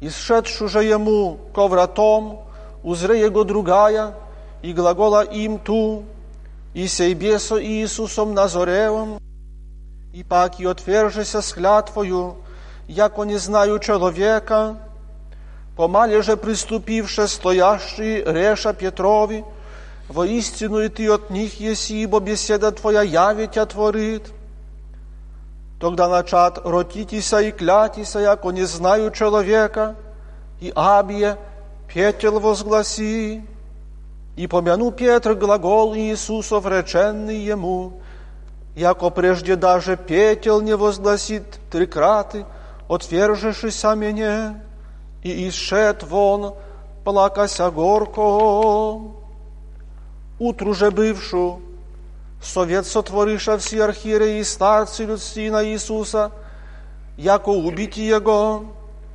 и 0.00 0.08
сшедшу 0.08 0.66
же 0.66 0.82
ему 0.82 1.38
ко 1.54 1.68
вратом, 1.68 2.40
узре 2.82 3.20
его 3.20 3.44
другая, 3.44 4.14
и 4.60 4.72
глагола 4.72 5.22
им 5.22 5.58
ту, 5.58 6.02
и 6.74 6.88
сей 6.88 7.14
бесо 7.14 7.62
Иисусом 7.64 8.34
Назоревом, 8.34 9.20
и 10.12 10.22
пак 10.24 10.60
и 10.60 10.66
отвержеся 10.66 11.42
с 11.42 11.52
клятвою, 11.52 12.36
яко 12.88 13.24
не 13.24 13.38
знаю 13.38 13.78
человека, 13.78 14.76
помале 15.76 16.22
же 16.22 16.36
приступивше 16.36 17.28
стоящий 17.28 18.22
Реша 18.24 18.72
Петрови, 18.72 19.44
воистину 20.08 20.80
и 20.80 20.88
ты 20.88 21.08
от 21.08 21.30
них 21.30 21.60
еси, 21.60 22.02
ибо 22.02 22.20
беседа 22.20 22.72
твоя 22.72 23.02
яви 23.02 23.46
тя 23.46 23.66
творит. 23.66 24.32
Тогда 25.80 26.08
начат 26.08 26.58
ротитися 26.64 27.40
и 27.40 27.52
клятися, 27.52 28.20
яко 28.20 28.50
не 28.50 28.66
знаю 28.66 29.10
человека, 29.10 29.94
и 30.60 30.72
Абия 30.74 31.38
Петел 31.88 32.38
возгласи, 32.40 33.42
и 34.36 34.46
помяну 34.46 34.90
Петр 34.90 35.34
глагол 35.34 35.94
Иисусов, 35.94 36.66
реченный 36.66 37.38
ему, 37.38 38.00
яко 38.76 39.10
прежде 39.10 39.56
даже 39.56 39.96
Петел 39.96 40.60
не 40.60 40.76
возгласит 40.76 41.44
трикраты, 41.70 42.44
отвержешися 42.88 43.94
меня, 43.94 44.60
и 45.22 45.48
исшед 45.48 46.02
вон, 46.02 46.54
плакася 47.04 47.70
горко. 47.70 49.00
Утру 50.38 50.74
же 50.74 50.90
бывшу, 50.90 51.60
совет 52.42 52.86
сотвориша 52.86 53.56
всі 53.56 53.80
архиереи 53.80 54.38
и 54.38 54.44
старцы 54.44 55.04
людсти 55.04 55.50
на 55.50 55.62
Иисуса, 55.62 56.30
яко 57.18 57.52
убити 57.52 58.00
Его, 58.00 58.64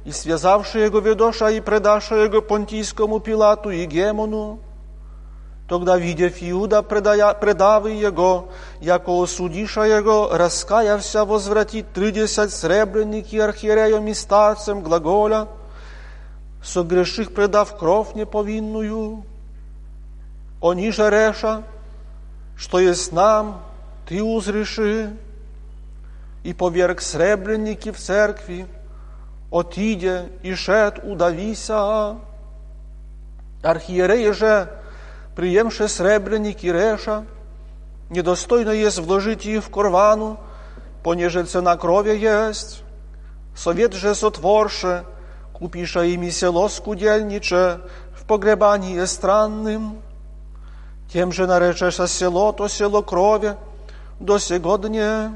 и 0.06 0.12
связавши 0.12 0.80
Его 0.80 1.00
ведоша 1.00 1.50
и 1.50 1.60
предаша 1.60 2.16
Его 2.16 2.42
Понтийскому 2.42 3.20
Пилату 3.20 3.72
и 3.72 3.86
Гемону. 3.86 4.60
Тогда, 5.68 5.98
видев 5.98 6.38
Иуда, 6.42 6.84
предавы 6.84 7.92
Его, 7.92 8.50
яко 8.82 9.24
осудиша 9.24 9.82
Его, 9.82 10.30
раскаявся 10.32 11.26
возвратить 11.26 11.92
тридесять 11.92 12.54
сребреники 12.54 13.36
архиереям 13.38 14.08
и 14.08 14.14
старцем 14.14 14.82
глаголя, 14.84 15.48
согреших 16.64 17.34
предав 17.34 17.78
кровь 17.78 18.14
неповинную. 18.14 19.24
Они 20.62 20.92
же 20.92 21.10
реша, 21.10 21.64
что 22.56 22.80
есть 22.80 23.12
нам, 23.12 23.64
ты 24.08 24.22
узреши, 24.22 25.14
и 26.44 26.54
поверг 26.54 27.02
сребренники 27.02 27.92
в 27.92 27.98
церкви, 27.98 28.68
отиде 29.52 30.30
и 30.44 30.54
шед 30.54 31.00
удавися. 31.04 32.18
Архиереи 33.64 34.30
же, 34.30 34.70
приемши 35.36 35.88
сребренники 35.88 36.68
реша, 36.68 37.26
недостойно 38.10 38.70
есть 38.70 39.00
вложить 39.00 39.46
их 39.46 39.64
в 39.64 39.70
корвану, 39.70 40.40
понеже 41.04 41.44
цена 41.44 41.76
крови 41.78 42.18
есть. 42.18 42.84
Совет 43.56 43.94
же 43.94 44.16
сотворше, 44.16 45.04
купиша 45.54 46.04
ими 46.04 46.30
село 46.30 46.70
скудельниче, 46.70 47.80
в 48.14 48.26
погребании 48.28 49.04
странным, 49.06 50.00
тем 51.12 51.32
же 51.32 51.48
наречеша 51.48 52.08
село, 52.08 52.52
то 52.52 52.68
село 52.68 53.02
крови, 53.02 53.56
до 54.20 54.40
сего 54.40 54.78
дня. 54.78 55.34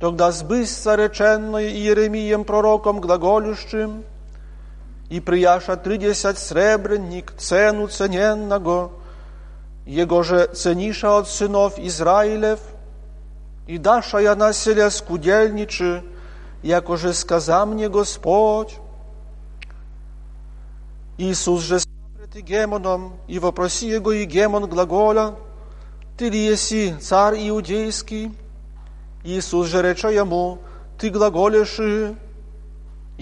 Тогда 0.00 0.32
сбысться 0.32 0.96
реченное 0.96 1.68
Иеремием 1.68 2.44
пророком 2.44 3.00
глаголющим, 3.00 4.04
и 5.12 5.20
прияша 5.20 5.76
тридесять 5.76 6.38
сребренник 6.38 7.34
цену 7.36 7.86
цененного, 7.86 8.92
его 9.84 10.22
же 10.22 10.46
цениша 10.54 11.18
от 11.18 11.28
сынов 11.28 11.78
Израилев, 11.78 12.60
и 13.66 13.76
даша 13.76 14.20
я 14.20 14.34
на 14.34 14.54
селе 14.54 14.88
скудельничи, 14.88 16.02
яко 16.62 16.96
же 16.96 17.12
сказа 17.12 17.66
мне 17.66 17.90
Господь. 17.90 18.78
Иисус 21.18 21.60
же 21.60 21.80
пред 22.16 22.42
Гемоном, 22.42 23.16
и 23.28 23.38
вопроси 23.38 23.90
его 23.90 24.12
и 24.12 24.24
Гемон 24.24 24.66
глаголя, 24.66 25.34
ты 26.16 26.30
ли 26.30 26.38
еси 26.38 26.94
царь 27.02 27.36
иудейский? 27.50 28.32
Иисус 29.24 29.68
же 29.68 29.82
рече 29.82 30.14
ему, 30.14 30.60
ты 30.98 31.10
глаголешь, 31.10 31.78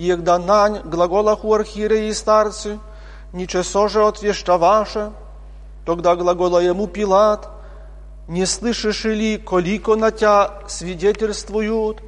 и 0.00 0.04
егда 0.04 0.38
нань 0.38 0.80
глаголах 0.82 1.44
у 1.44 1.52
архиереи 1.52 2.08
и 2.08 2.14
старцы, 2.14 2.78
ничего 3.34 3.86
же 3.86 4.06
отвещаваше, 4.06 5.12
тогда 5.84 6.16
глагола 6.16 6.60
ему 6.60 6.86
Пилат, 6.86 7.50
не 8.26 8.46
слышишь 8.46 9.04
ли, 9.04 9.36
колико 9.36 9.96
на 9.96 10.10
тя 10.10 10.62
свидетельствуют, 10.68 11.98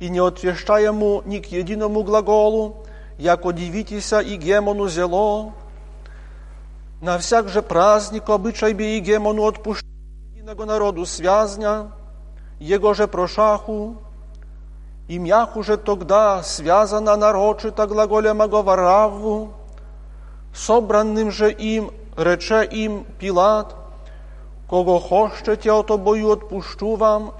и 0.00 0.08
не 0.08 0.20
отвеща 0.20 0.78
ему 0.78 1.20
ни 1.26 1.40
к 1.40 1.52
единому 1.52 2.02
глаголу, 2.02 2.86
яко 3.18 3.52
дивитеся 3.52 4.20
и 4.20 4.36
гемону 4.36 4.88
зело. 4.88 5.52
На 7.02 7.18
всяк 7.18 7.50
же 7.50 7.60
праздник 7.60 8.26
обычай 8.30 8.72
би 8.72 8.96
и 8.96 9.00
гемону 9.00 9.52
единого 10.32 10.64
народу 10.64 11.04
связня, 11.04 11.92
его 12.58 12.94
же 12.94 13.06
прошаху, 13.06 13.98
и 15.08 15.18
мяху 15.18 15.62
же 15.62 15.76
тогда 15.76 16.42
связана 16.42 17.16
нарочито 17.16 17.86
глаголем 17.86 18.42
оговараву, 18.42 19.52
собранным 20.54 21.30
же 21.30 21.50
им 21.52 21.90
Рече 22.16 22.68
їм 22.72 23.04
Пілат, 23.18 23.74
кого 24.70 25.00
хочете, 25.00 25.72
отобою 25.72 26.28
отпущу 26.28 26.96
вам, 26.96 27.32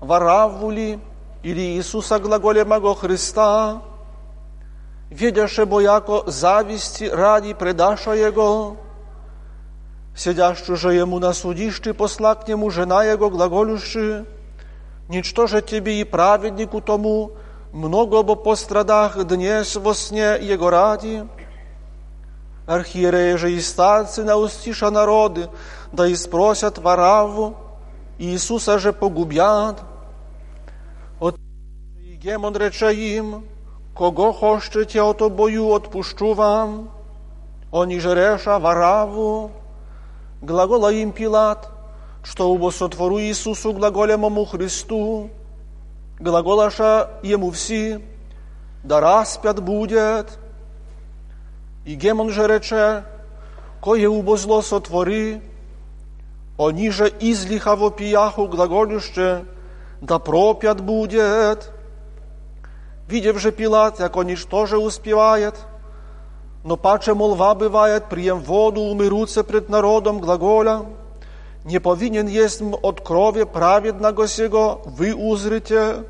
вораву 0.00 0.70
ли, 0.70 0.98
или 1.42 1.60
Иисуса 1.60 2.18
глаголемого 2.18 2.94
Христа, 2.94 3.80
wiedziasze 5.10 5.66
bo 5.66 5.80
jako 5.80 6.24
zawiści 6.26 7.08
radi 7.08 7.54
predaša 7.54 8.14
Jego, 8.14 8.76
siedziaszczu, 10.14 10.76
że 10.76 10.94
Jemu 10.94 11.20
na 11.20 11.32
sudiszczy 11.32 11.94
poslaknie 11.94 12.56
mu 12.56 12.70
żena 12.70 13.04
Jego 13.04 13.30
glagoluszy, 13.30 14.24
Ciebie 15.66 16.00
i 16.00 16.06
prawedniku 16.06 16.80
tomu 16.80 17.30
mnogo 17.72 18.22
bo 18.24 18.36
po 18.36 18.56
stradach 18.56 19.24
dnies 19.24 19.76
wo 19.76 19.94
snie 19.94 20.38
Jego 20.40 20.70
radi, 20.70 21.22
архиереи 22.66 23.36
же 23.36 23.52
и 23.52 23.60
старцы 23.60 24.24
наустиша 24.24 24.90
народы, 24.90 25.48
да 25.92 26.06
и 26.06 26.14
спросят 26.14 26.78
Вараву, 26.78 27.56
Иисуса 28.18 28.78
же 28.78 28.92
погубят. 28.92 29.82
От 31.20 31.36
Гемон 32.22 32.56
рече 32.56 32.94
им, 32.94 33.44
кого 33.96 34.32
хочете 34.32 35.02
от 35.02 35.22
обою 35.22 35.74
отпущу 35.74 36.34
вам, 36.34 36.90
они 37.72 38.00
же 38.00 38.14
реша 38.14 38.58
Вараву. 38.58 39.50
Глагола 40.40 40.92
им 40.92 41.12
Пилат, 41.12 41.71
что 42.22 42.50
убо 42.50 42.70
сотвору 42.70 43.20
Иисусу 43.20 43.72
глаголемому 43.72 44.44
Христу, 44.44 45.30
глаголаша 46.20 47.10
ему 47.22 47.50
все, 47.50 48.00
да 48.84 49.00
распят 49.00 49.60
будет, 49.60 50.38
Gemon 51.84 52.30
że 52.30 52.46
recze, 52.46 53.02
koje 53.80 54.08
ubo 54.08 54.36
zlo 54.36 54.62
sotwori, 54.62 55.40
oni 56.58 56.92
że 56.92 57.08
izlicha 57.08 57.76
w 57.76 57.82
opijachu 57.82 58.48
glagoliuszcze, 58.48 59.44
да 60.02 60.18
пропят 60.18 60.80
будет. 60.80 61.72
Видев 63.08 63.38
же 63.40 63.52
Пилат, 63.52 64.00
як 64.00 64.16
тоже 64.48 64.78
успевает, 64.78 65.54
но 66.64 66.76
паче 66.76 67.14
молва 67.14 67.54
бывает, 67.54 68.08
прием 68.08 68.38
воду, 68.38 68.80
умирутся 68.82 69.42
пред 69.42 69.68
народом 69.68 70.20
глаголя, 70.20 70.82
не 71.64 71.78
повинен 71.78 72.26
есть 72.26 72.60
от 72.82 73.00
крови 73.00 73.44
праведного 73.44 74.26
сего, 74.26 74.82
вы 74.84 75.14
узрите, 75.14 76.04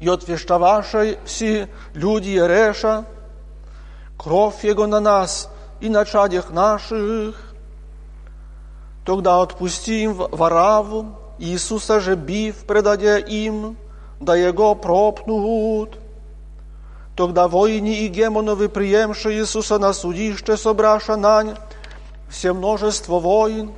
и 0.00 0.08
от 0.08 0.28
вещавашей 0.28 1.18
все 1.24 1.68
люди 1.94 2.30
реша, 2.30 3.04
кровь 4.18 4.64
Его 4.64 4.86
на 4.86 5.00
нас 5.00 5.48
и 5.80 5.88
на 5.88 6.04
чадях 6.04 6.50
наших. 6.50 7.54
Тогда 9.06 9.40
отпустим 9.40 10.14
Вараву, 10.14 11.16
Иисуса 11.38 12.00
же 12.00 12.16
бив 12.16 12.66
предадя 12.66 13.18
им, 13.18 13.76
да 14.20 14.36
Его 14.36 14.74
пропнут. 14.74 15.98
Тогда 17.16 17.48
воини 17.48 18.00
и 18.00 18.08
гемоновы, 18.08 18.68
приемши 18.68 19.32
Иисуса 19.34 19.78
на 19.78 19.92
судище, 19.92 20.56
собраша 20.56 21.16
нань, 21.16 21.56
все 22.28 22.52
множество 22.52 23.20
воин, 23.20 23.72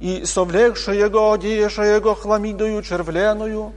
и 0.00 0.24
совлекши 0.24 0.92
Его, 0.92 1.32
одеяша 1.32 1.82
Его 1.82 2.14
хламидою 2.14 2.82
червленою, 2.82 3.72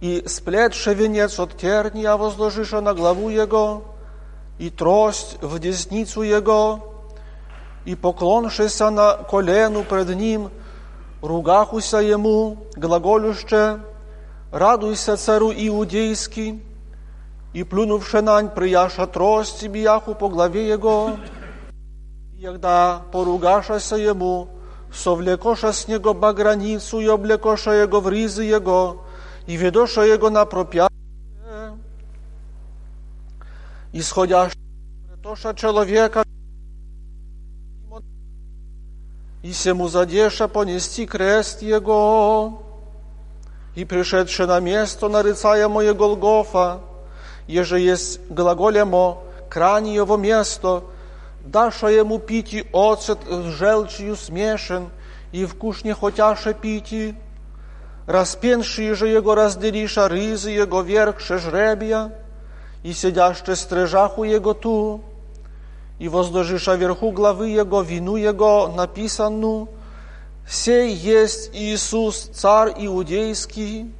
и 0.00 0.24
сплетши 0.26 0.94
венец 0.94 1.38
от 1.38 1.56
терния, 1.56 2.16
возложиша 2.16 2.80
на 2.80 2.94
главу 2.94 3.28
Его, 3.30 3.82
i 4.58 4.70
trość 4.70 5.38
w 5.42 5.58
dziesnicu 5.58 6.22
Jego 6.22 6.78
i 7.86 7.96
poklonšися 7.96 8.90
na 8.90 9.14
kolenu 9.30 9.84
pred 9.84 10.16
Nim, 10.16 10.48
rugachuся 11.22 12.00
Jemu, 12.00 12.56
glagolušče, 12.76 13.78
радуйся 14.52 15.16
цару 15.16 15.52
Иудейский, 15.52 16.60
и 17.52 17.64
плюнувши 17.64 18.20
нань, 18.22 18.48
прияша 18.48 19.06
трость 19.06 19.66
бияху 19.68 20.14
по 20.14 20.28
главе 20.28 20.68
его, 20.68 21.16
и 22.38 22.44
когда 22.44 23.02
поругашася 23.12 23.96
ему, 23.96 24.48
совлекоша 24.94 25.72
с 25.72 25.88
него 25.88 26.14
баграницу 26.14 27.00
и 27.00 27.06
облекоша 27.06 27.72
его 27.72 28.00
в 28.00 28.08
ризы 28.08 28.44
его, 28.44 29.04
и 29.46 29.56
ведоша 29.56 30.02
его 30.02 30.30
на 30.30 30.44
пропя 30.44 30.90
исходящий 33.92 34.58
тоша 35.22 35.54
человека, 35.54 36.24
и 39.42 39.52
сему 39.52 39.88
задеша 39.88 40.48
понести 40.48 41.06
крест 41.06 41.62
его, 41.62 42.62
и 43.74 43.84
пришедший 43.84 44.46
на 44.46 44.60
место 44.60 45.08
нарицаемое 45.08 45.94
Голгофа, 45.94 46.80
еже 47.46 47.80
есть 47.80 48.20
глаголемо 48.28 49.18
крайне 49.48 49.94
его 49.94 50.16
место, 50.16 50.82
даша 51.44 51.88
ему 51.88 52.18
пить 52.18 52.66
оцет 52.72 53.18
с 53.28 53.44
желчью 53.46 54.16
смешен, 54.16 54.90
и 55.32 55.44
вкус 55.44 55.84
не 55.84 55.94
хотяше 55.94 56.54
пить, 56.54 57.14
распеншие 58.06 58.94
же 58.94 59.08
его 59.08 59.34
разделиша 59.34 60.08
рызы 60.08 60.50
его 60.50 60.80
верхше 60.82 61.38
жребия, 61.38 62.12
i 62.82 62.94
siedziaszcze 62.94 63.56
streżachu 63.56 64.24
Jego 64.24 64.54
tu, 64.54 65.00
i 65.98 66.08
возложиша 66.08 66.76
вверху 66.76 67.10
главы 67.10 67.48
Его 67.48 67.82
вину 67.82 68.16
Его 68.16 68.72
написану, 68.74 69.68
«Сей 70.48 70.94
есть 70.94 71.50
Иисус, 71.54 72.30
царь 72.32 72.74
иудейский». 72.78 73.92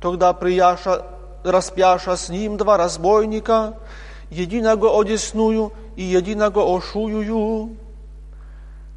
Тогда 0.00 0.32
прияша, 0.32 1.04
распяша 1.44 2.16
с 2.16 2.28
ним 2.28 2.56
два 2.56 2.76
разбойника, 2.76 3.74
единого 4.33 4.99
одесную 4.99 5.71
и 5.95 6.03
единого 6.03 6.77
ошуюю. 6.77 7.77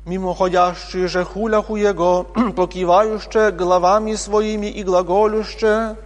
Mimochodящие 0.05 1.07
же 1.07 1.25
хуляху 1.25 1.77
Его, 1.77 2.27
покивающие 2.57 3.53
главами 3.53 4.15
своими 4.17 4.67
и 4.67 4.83
глаголюще, 4.83 5.97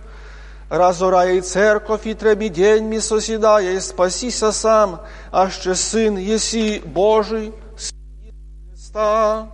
разорай 0.68 1.40
церковь 1.40 2.06
и 2.06 2.14
треби 2.14 2.48
день 2.48 2.88
ми 2.88 3.00
соседая, 3.00 3.72
и 3.72 3.80
спасися 3.80 4.52
сам, 4.52 5.00
аще 5.30 5.74
Сын 5.74 6.18
еси 6.18 6.82
Божий, 6.84 7.52
Сын 7.78 8.70
Христа. 8.70 9.46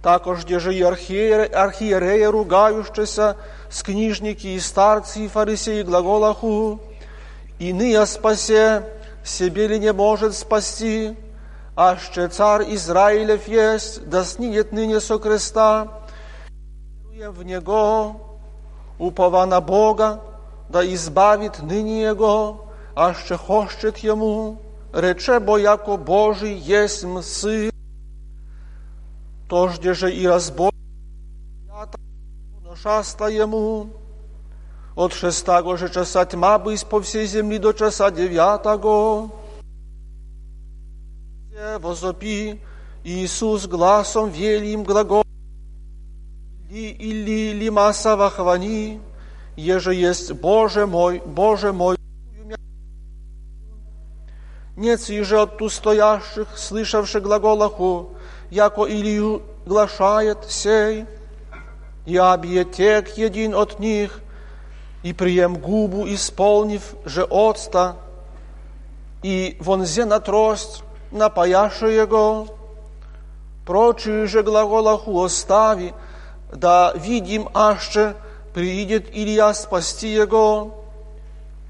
Також, 0.00 0.44
де 0.44 0.60
же 0.60 0.74
і 0.74 0.82
архієреї 1.52 2.28
ругающися, 2.28 3.34
с 3.70 3.82
книжники 3.82 4.54
и 4.54 4.60
старцы 4.60 5.24
и 5.24 5.28
фарисеи 5.28 5.82
глаголаху, 5.82 6.78
иные 7.59 8.05
спасе, 8.05 8.83
себе 9.23 9.67
ли 9.67 9.79
не 9.79 9.93
может 9.93 10.35
спасти, 10.35 11.15
аще 11.75 12.27
царь 12.27 12.73
Израилев 12.73 13.47
есть, 13.47 14.09
да 14.09 14.23
снидет 14.23 14.71
ныне 14.71 14.99
со 14.99 15.19
креста, 15.19 15.99
веруем 17.19 17.31
в 17.33 17.43
Него, 17.43 18.15
upowa 18.97 19.45
na 19.45 19.61
Boga, 19.61 20.21
da 20.69 20.83
izbawit 20.83 21.61
nyni 21.63 21.99
Jego, 21.99 22.65
a 22.95 23.09
jeszcze 23.09 23.37
choszczyt 23.37 24.03
Jemu, 24.03 24.57
recze, 24.93 25.41
bo 25.41 25.57
jako 25.57 25.97
Boży 25.97 26.49
jest 26.49 27.05
Syn, 27.21 27.69
toż 29.47 29.79
że 29.91 30.11
i 30.11 30.27
razboj 30.27 30.71
noszasta 32.63 33.29
Jemu, 33.29 33.98
od 34.99 35.15
szestego, 35.15 35.77
że 35.77 35.89
czasać 35.89 36.35
ma 36.35 36.59
być 36.59 36.83
po 36.85 37.01
wsiej 37.01 37.27
ziemi 37.27 37.59
do 37.59 37.73
czasa 37.73 38.11
dziewiatego. 38.11 39.29
Wozopi 41.79 42.59
Иисус 43.05 43.65
гласом 43.67 44.29
велим 44.29 44.83
глагол 44.83 45.23
Ли, 46.69 46.91
или 46.91 47.53
лимаса 47.53 48.15
вахвани, 48.15 48.99
еже 49.55 49.93
есть 49.95 50.33
Боже 50.33 50.85
мой, 50.85 51.21
Боже 51.25 51.73
мой. 51.73 51.95
Нет 54.77 55.01
же 55.01 55.39
от 55.41 55.57
ту 55.57 55.69
стоящих, 55.69 56.47
слышавших 56.57 57.23
глаголаху, 57.23 58.09
яко 58.51 58.83
Илью 58.83 59.41
глашает 59.65 60.39
сей, 60.49 61.05
и 62.05 62.17
объетек 62.17 63.17
един 63.17 63.53
от 63.55 63.79
них, 63.79 64.21
и 65.03 65.13
прием 65.13 65.55
губу, 65.55 66.07
исполнив 66.07 66.95
же 67.05 67.23
отста, 67.23 67.95
и 69.23 69.57
вонзе 69.59 70.05
на 70.05 70.19
трость, 70.19 70.83
напаяше 71.11 71.87
его, 71.87 72.47
прочие 73.65 74.27
же 74.27 74.43
глаголаху 74.43 75.23
остави, 75.23 75.93
да 76.51 76.93
видим, 76.95 77.49
аще 77.53 78.15
приидет 78.53 79.09
Илья 79.13 79.53
спасти 79.53 80.13
его. 80.13 80.75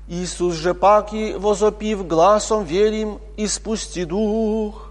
Иисус 0.07 0.55
же 0.55 0.73
паки 0.73 1.35
возопив 1.37 2.07
гласом 2.07 2.63
велим 2.63 3.19
и 3.37 3.47
спусти 3.47 4.05
дух. 4.05 4.89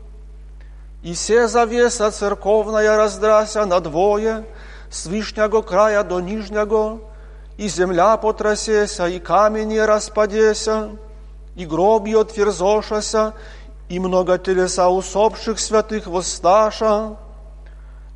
И 1.02 1.14
се 1.14 1.48
завеса 1.48 2.10
церковная 2.10 2.96
раздрася 2.96 3.66
на 3.66 3.80
двое, 3.80 4.44
с 4.90 5.06
вышнего 5.06 5.62
края 5.62 6.04
до 6.04 6.20
нижнего, 6.20 7.00
и 7.58 7.68
земля 7.68 8.16
потрясеся, 8.16 9.08
и 9.08 9.18
камени 9.18 9.78
распадеся, 9.78 10.90
и 11.56 11.66
гроби 11.66 12.14
отверзошася, 12.14 13.34
и 13.88 13.98
много 13.98 14.38
телеса 14.38 14.88
усопших 14.88 15.58
святых 15.58 16.06
воссташа, 16.06 17.16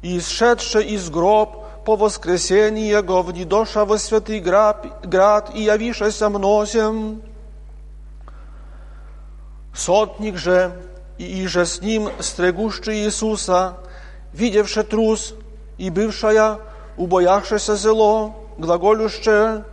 и 0.01 0.19
исшедше 0.19 0.83
из 0.83 1.11
гроб 1.11 1.65
по 1.85 1.97
воскресении 1.97 2.93
Его 2.93 3.23
внедоша 3.23 3.85
во 3.85 3.99
святый 3.99 4.39
град 4.39 5.51
и 5.55 5.63
явишеся 5.63 6.29
мнозем. 6.29 7.23
Сотник 9.75 10.37
же 10.37 10.71
и 11.19 11.45
иже 11.45 11.67
с 11.67 11.81
ним 11.81 12.11
стрегущий 12.21 13.07
Иисуса, 13.07 13.79
видевши 14.33 14.85
трус 14.85 15.35
и 15.79 15.91
бывшая, 15.91 16.59
убоявшися 16.97 17.75
зело, 17.75 18.42
глаголюще, 18.59 19.65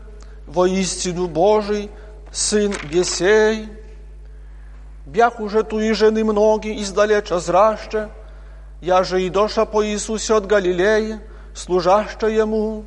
воистину 0.47 1.27
Божий, 1.27 1.89
Сын 2.31 2.73
Бесей, 2.91 3.67
бях 5.05 5.39
уже 5.39 5.63
ту 5.63 5.79
и 5.79 5.93
жены 5.93 6.23
многие 6.23 6.81
издалеча 6.81 7.39
зраще, 7.39 8.09
я 8.81 9.03
же 9.03 9.21
и 9.21 9.29
доша 9.29 9.65
по 9.65 9.85
Иисусе 9.85 10.35
от 10.35 10.45
Галилеи, 10.45 11.19
служаща 11.55 12.27
Ему, 12.27 12.85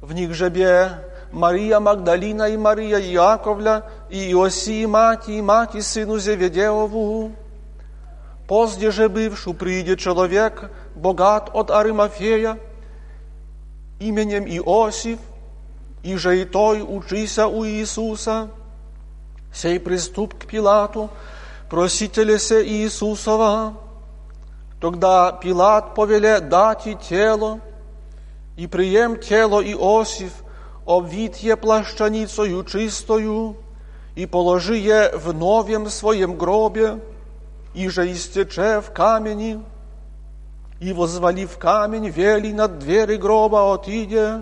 в 0.00 0.12
них 0.12 0.34
же 0.34 0.50
бе 0.50 0.90
Мария 1.32 1.80
Магдалина 1.80 2.48
и 2.48 2.56
Мария 2.56 2.98
Яковля, 2.98 3.90
и 4.08 4.30
Иосии 4.32 4.86
мати, 4.86 5.32
и 5.32 5.42
мати 5.42 5.80
сыну 5.80 6.18
Зеведеову. 6.18 7.32
Позде 8.48 8.92
же 8.92 9.08
бывшу 9.08 9.52
придет 9.52 9.98
человек, 9.98 10.70
богат 10.94 11.50
от 11.52 11.70
Аримафея, 11.70 12.58
именем 14.00 14.44
Иосиф, 14.46 15.18
и 16.02 16.16
же 16.16 16.40
и 16.40 16.44
той 16.44 16.82
учися 16.82 17.46
у 17.46 17.64
Иисуса, 17.64 18.48
сей 19.52 19.78
приступ 19.80 20.34
к 20.34 20.46
Пилату, 20.46 21.08
просителе 21.70 22.38
се 22.38 22.62
Иисусова. 22.62 23.74
Тогда 24.80 25.38
Пилат 25.40 25.94
повеле 25.94 26.40
дати 26.40 26.94
тело, 27.08 27.60
и 28.56 28.66
прием 28.66 29.16
тело 29.16 29.62
Иосиф, 29.62 30.42
обвит 30.86 31.44
е 31.44 31.56
плащаницою 31.56 32.62
чистою, 32.64 33.56
и 34.16 34.26
положи 34.26 34.88
е 34.88 35.10
в 35.14 35.34
новем 35.34 35.90
своем 35.90 36.36
гробе, 36.36 36.98
и 37.74 37.88
же 37.88 38.12
истече 38.12 38.80
в 38.80 38.90
камени, 38.90 39.58
и, 40.80 40.92
возвалив 40.92 41.58
камень, 41.58 42.10
вели 42.10 42.52
над 42.52 42.78
двери 42.78 43.16
гроба 43.16 43.74
отиде. 43.74 44.40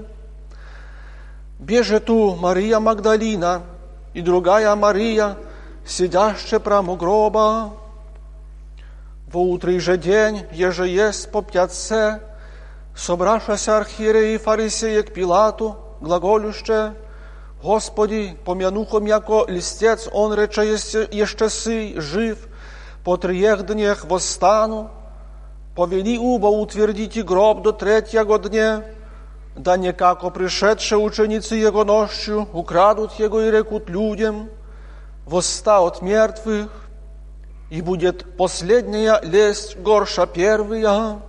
Беже 1.58 2.00
ту 2.00 2.34
Мария 2.34 2.80
Магдалина 2.80 3.62
и 4.12 4.20
другая 4.20 4.74
Мария, 4.74 5.36
сидяще 5.86 6.58
прямо 6.58 6.96
гроба. 6.96 7.72
Во 9.32 9.40
утрий 9.40 9.78
же 9.78 9.96
день, 9.96 10.46
еже 10.52 10.88
есть 10.88 11.30
по 11.30 11.42
пятце, 11.42 12.20
собрашася 12.96 13.78
архиереи 13.78 14.36
фарисеи 14.36 15.02
к 15.02 15.12
Пилату, 15.12 15.76
глаголюще, 16.00 16.94
Господи, 17.64 18.36
помянухом 18.44 19.06
яко 19.06 19.46
листец, 19.48 20.06
он 20.12 20.34
рече 20.34 20.74
еще 21.10 21.48
сы, 21.48 21.94
жив, 21.96 22.46
по 23.04 23.16
триех 23.16 23.64
днях 23.64 24.04
восстану, 24.04 24.90
повели 25.74 26.18
уба 26.18 26.46
утвердите 26.46 27.22
гроб 27.22 27.62
до 27.62 27.72
третьего 27.72 28.38
дня, 28.38 28.84
да 29.56 29.76
некако 29.76 30.30
пришедшие 30.30 30.98
ученицы 30.98 31.56
его 31.56 31.84
нощью 31.84 32.48
украдут 32.52 33.12
его 33.14 33.40
и 33.40 33.50
рекут 33.50 33.88
людям, 33.88 34.50
восста 35.26 35.80
от 35.80 36.02
мертвых, 36.02 36.70
и 37.70 37.80
будет 37.80 38.36
последняя 38.36 39.20
лесть 39.22 39.76
горша 39.78 40.26
первая. 40.26 41.20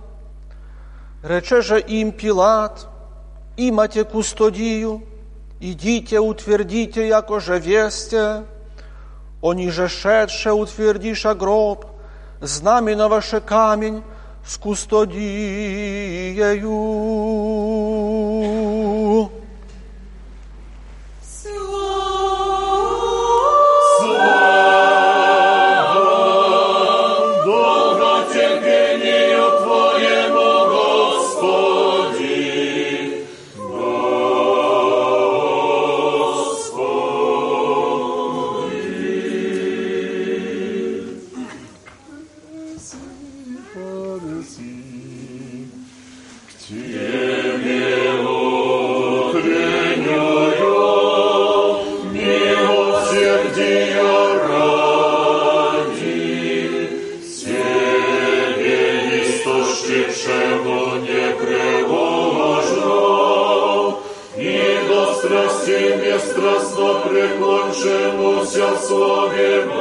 Рече 1.22 1.60
же 1.62 1.80
им 1.80 2.12
Пилат, 2.12 2.86
имате 3.56 4.04
кустодию, 4.04 5.02
идите 5.60 6.20
утвердите, 6.20 7.08
яко 7.08 7.40
же 7.40 7.58
весте, 7.58 8.44
они 9.42 9.70
же 9.70 9.88
шедше 9.88 10.52
утвердиша 10.52 11.34
гроб, 11.34 11.86
знаменоваше 12.40 13.40
камень 13.40 14.02
с 14.46 14.56
кустодиею. 14.58 15.16
преклоншемуся 68.85 69.74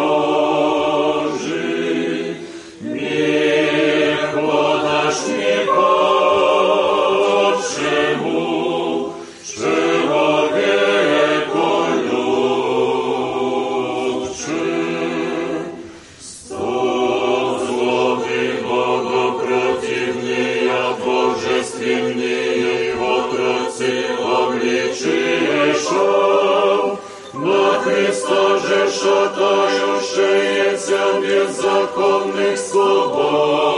беззаконных 31.95 32.59
соборищем, 32.59 33.74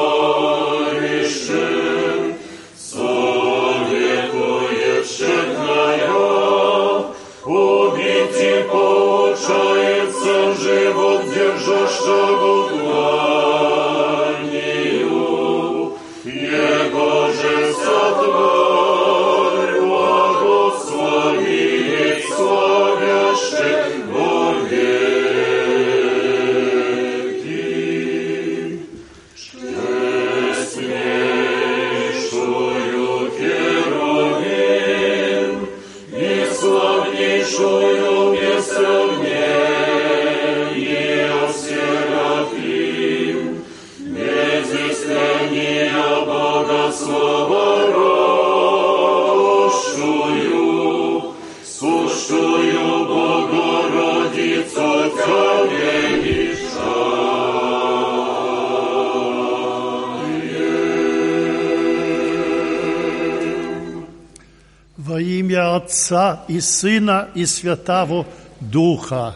І 66.47 66.61
Сина 66.61 67.27
і 67.35 67.45
Святого 67.45 68.25
Духа. 68.61 69.35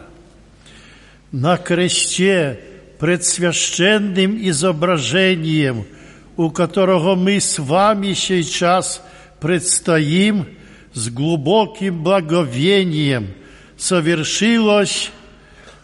На 1.32 1.56
кресте 1.56 2.58
пред 2.98 3.24
священным 3.24 4.38
изображением, 4.48 5.86
у 6.36 6.50
которого 6.50 7.14
мы 7.14 7.40
с 7.40 7.58
вами 7.58 8.12
сейчас 8.14 9.02
предстоим 9.40 10.46
с 10.92 11.08
глубоким 11.08 12.02
благовением, 12.02 13.34
совершилось 13.76 15.10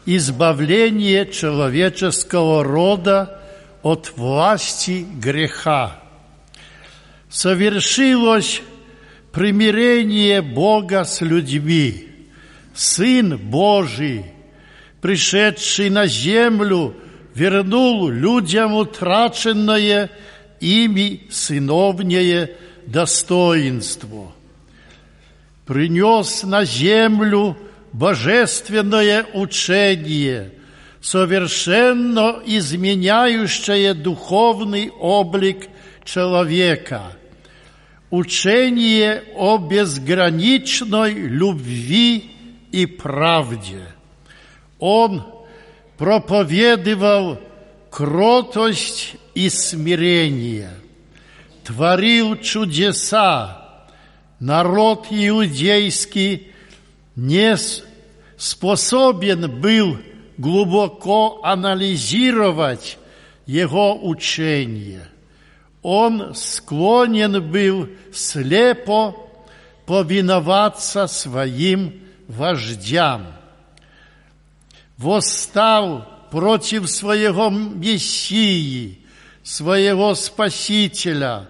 избавление 0.07 1.27
человеческого 1.27 2.63
рода 2.63 3.41
от 3.83 4.13
власти 4.17 5.07
греха. 5.21 5.99
Совершилось 7.29 8.63
примирение 9.33 10.43
Бога 10.43 11.05
с 11.05 11.21
людьми. 11.21 12.09
Сын 12.75 13.37
Божий, 13.37 14.25
пришедший 15.01 15.91
на 15.91 16.07
землю, 16.07 16.95
вернул 17.35 18.09
людям 18.09 18.75
утраченное 18.75 20.11
ими 20.61 21.27
сыновнее 21.31 22.57
достоинство. 22.87 24.33
Принес 25.67 26.43
на 26.45 26.65
землю 26.65 27.57
божественное 27.93 29.27
учение, 29.35 30.53
совершенно 31.01 32.41
изменяющее 32.45 33.95
духовный 33.95 34.91
облик 34.91 35.69
человека, 36.05 37.13
учение 38.11 39.25
о 39.37 39.59
безграничной 39.59 41.13
любви 41.13 42.31
и 42.73 42.87
правде. 42.87 43.83
Он 44.79 45.25
проповедовал 45.97 47.41
кротость 47.91 49.17
и 49.35 49.49
смирение, 49.49 50.71
творил 51.65 52.37
чудеса, 52.37 53.87
народ 54.41 55.07
иудейский 55.11 56.53
не 57.17 57.57
способен 58.37 59.61
был 59.61 59.99
глубоко 60.39 61.41
анализировать 61.43 62.97
его 63.47 63.99
учение. 64.09 65.09
Он 65.91 66.35
склонен 66.35 67.51
был 67.51 67.89
слепо 68.13 69.17
повиноваться 69.87 71.07
своим 71.07 72.03
вождям. 72.27 73.29
Восстал 74.99 76.07
против 76.31 76.91
своего 76.91 77.49
Мессии, 77.49 78.99
своего 79.43 80.15
Спасителя, 80.15 81.49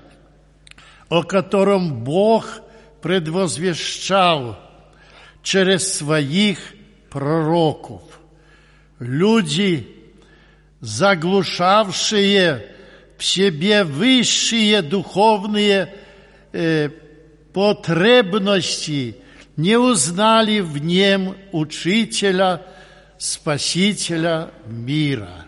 о 1.08 1.24
котором 1.24 2.04
Бог 2.04 2.60
предвозвещал– 3.02 4.56
через 5.42 5.94
своих 5.94 6.58
пророков. 7.10 8.02
Люди, 9.00 9.88
заглушавшие 10.80 12.76
в 13.18 13.24
себе 13.24 13.82
высшие 13.82 14.80
духовные 14.80 15.92
э, 16.52 16.88
потребности, 17.52 19.16
не 19.56 19.76
узнали 19.76 20.60
в 20.60 20.78
нем 20.78 21.36
учителя, 21.50 22.62
спасителя 23.18 24.50
мира. 24.66 25.46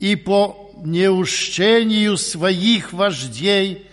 И 0.00 0.16
по 0.16 0.72
неущению 0.84 2.16
своих 2.16 2.92
вождей 2.92 3.86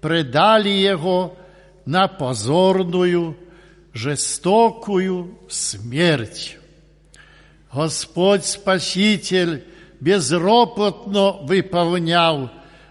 предали 0.00 0.68
его 0.68 1.36
на 1.84 2.06
позорную 2.06 3.36
жестокую 3.92 5.36
смерть. 5.48 6.56
Господь 7.72 8.44
Спаситель 8.44 9.64
безропотно 9.98 11.32
выполнял 11.32 12.50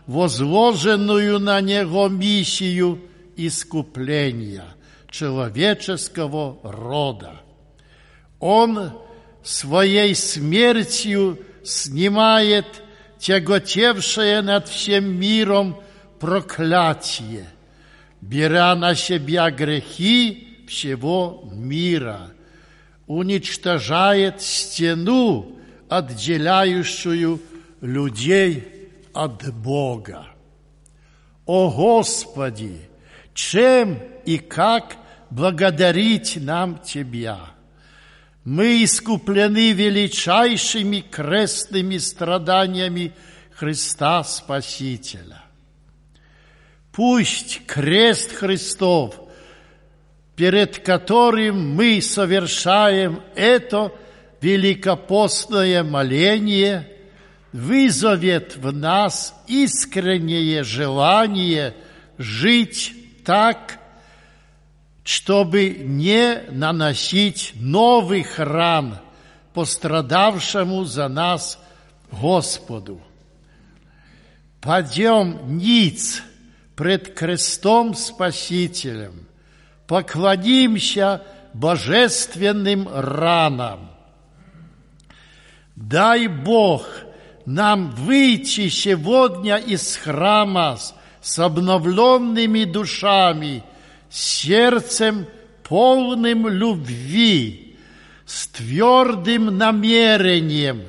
возложенную 0.10 1.38
на 1.38 1.61
Него 1.61 2.07
миссию 2.07 2.99
искупления 3.36 4.65
человеческого 5.11 6.57
рода. 6.64 7.41
Он 8.40 8.91
своей 9.44 10.15
смертью 10.15 11.38
снимает 11.64 12.65
тяготевшее 13.19 14.41
над 14.41 14.68
всем 14.68 15.14
миром 15.14 15.80
проклятие, 16.19 17.48
беря 18.19 18.73
на 18.73 18.95
себя 18.95 19.52
грехи 19.52 20.65
всего 20.68 21.48
мира, 21.53 22.31
уничтожает 23.06 24.41
стену, 24.41 25.56
отделяющую 25.88 27.40
людей 27.81 28.78
от 29.14 29.53
Бога. 29.53 30.27
О 31.45 31.69
Господи, 31.72 32.81
чем 33.34 33.99
и 34.26 34.38
как 34.38 34.98
благодарить 35.30 36.38
нам 36.38 36.80
Тебя? 36.80 37.40
Мы 38.44 38.84
искуплены 38.84 39.72
величайшими 39.73 41.02
крестными 41.02 41.98
страданиями 41.98 43.14
Христа 43.52 44.23
Спасителя. 44.23 45.44
Пусть 46.91 47.65
крест 47.65 48.34
Христов– 48.34 49.15
перед 50.40 50.80
которым 50.80 51.76
мы 51.76 52.02
совершаем 52.02 53.22
это 53.36 53.91
великопостное 54.40 55.84
моление, 55.84 56.88
вызовет 57.52 58.58
в 58.58 58.72
нас 58.72 59.34
искреннее 59.48 60.64
желание 60.64 61.76
жить 62.18 62.94
так, 63.26 63.80
чтобы 65.04 65.70
не 65.70 66.44
наносить 66.52 67.54
новых 67.56 68.40
ран 68.40 69.00
пострадавшему 69.54 70.86
за 70.86 71.08
нас 71.08 71.60
Господу. 72.12 73.02
Пойдем 74.62 75.58
ниц 75.58 76.22
пред 76.76 77.14
крестом 77.14 77.96
Спасителем– 77.96 79.26
поклонимся 79.90 81.24
божественным 81.56 82.88
ранам. 82.88 83.90
Дай 85.76 86.28
Бог 86.28 86.88
нам 87.50 87.90
выйти 87.90 88.70
сегодня 88.70 89.56
из 89.58 89.96
храма 89.96 90.78
с 91.20 91.40
обновленными 91.40 92.64
душами, 92.66 93.64
сердцем 94.08 95.26
полным 95.64 96.48
любви, 96.48 97.76
с 98.28 98.48
твердым 98.50 99.58
намерением, 99.58 100.84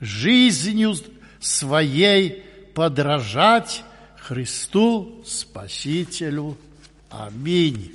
жизнью 0.00 0.94
своей 1.40 2.44
подражать 2.72 3.82
Христу 4.16 5.24
Спасителю. 5.26 6.56
Аминь. 7.10 7.92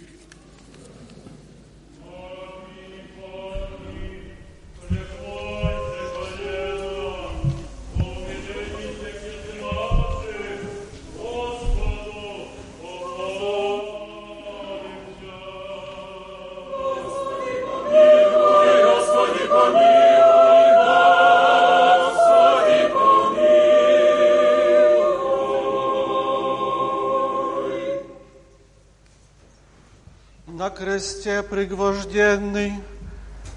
Кресте 31.02 31.42
пригвожденный, 31.42 32.74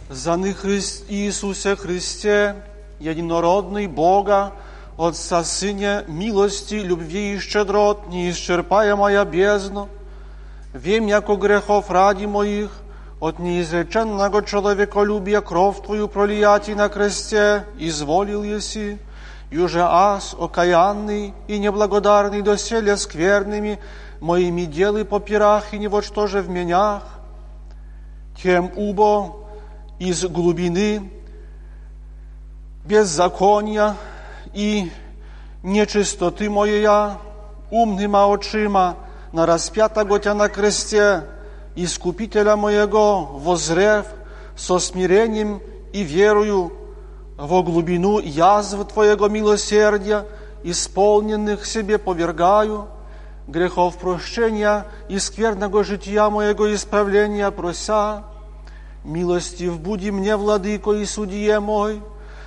за 0.08 0.38
Христ 0.54 1.04
Иисусе 1.10 1.76
Христе, 1.76 2.56
единородный 2.98 3.86
Бога, 3.86 4.52
Отца 4.96 5.44
Сыне, 5.44 6.04
милости, 6.08 6.76
любви 6.76 7.34
и 7.34 7.38
щедрот, 7.38 8.08
неисчерпаемая 8.08 9.24
бездна, 9.26 9.88
Wiem 10.74 11.08
jako 11.08 11.36
grzechów 11.36 11.90
radi 11.90 12.26
moich, 12.26 12.70
od 13.20 13.38
неизреченного 13.38 14.42
человеколюбия 14.42 15.42
кров 15.42 15.82
Твою 15.82 16.08
пролияти 16.08 16.70
на 16.70 16.88
кресте, 16.88 17.64
изволил 17.78 18.42
еси, 18.42 18.98
и 19.50 19.58
уже 19.58 19.82
аз, 19.82 20.34
окаянный 20.40 21.34
и 21.46 21.58
неблагодарный 21.58 22.40
доселе 22.40 22.96
скверными 22.96 23.78
моими 24.20 24.62
делы 24.62 25.04
попирах 25.04 25.74
и 25.74 25.78
не 25.78 25.88
вот 25.88 26.06
что 26.06 26.26
же 26.26 26.40
в 26.40 26.48
менях, 26.48 27.13
тем 28.42 28.70
убо 28.76 29.36
из 29.98 30.24
глубины 30.24 31.10
беззакония 32.84 33.96
и 34.52 34.90
нечистоты 35.62 36.50
моя 36.50 37.18
умными 37.70 38.34
очима 38.34 38.96
на 39.32 39.46
распятого 39.46 40.20
Тя 40.20 40.34
на 40.34 40.48
кресте, 40.48 41.24
Искупителя 41.76 42.54
моего, 42.54 43.24
возрев 43.24 44.06
со 44.56 44.78
смирением 44.78 45.60
и 45.92 46.04
верою 46.04 46.72
во 47.36 47.64
глубину 47.64 48.20
язв 48.20 48.86
Твоего 48.92 49.28
милосердия, 49.28 50.24
исполненных 50.62 51.66
себе 51.66 51.98
повергаю, 51.98 52.86
грехов 53.46 53.98
прощения 53.98 54.86
и 55.08 55.18
скверного 55.18 55.84
жития 55.84 56.28
моего 56.30 56.72
исправления 56.74 57.50
прося, 57.50 58.24
милостив 59.04 59.80
буди 59.80 60.10
мне, 60.10 60.36
владыко 60.36 60.92
и 60.92 61.04
судье 61.04 61.60
мой, 61.60 62.02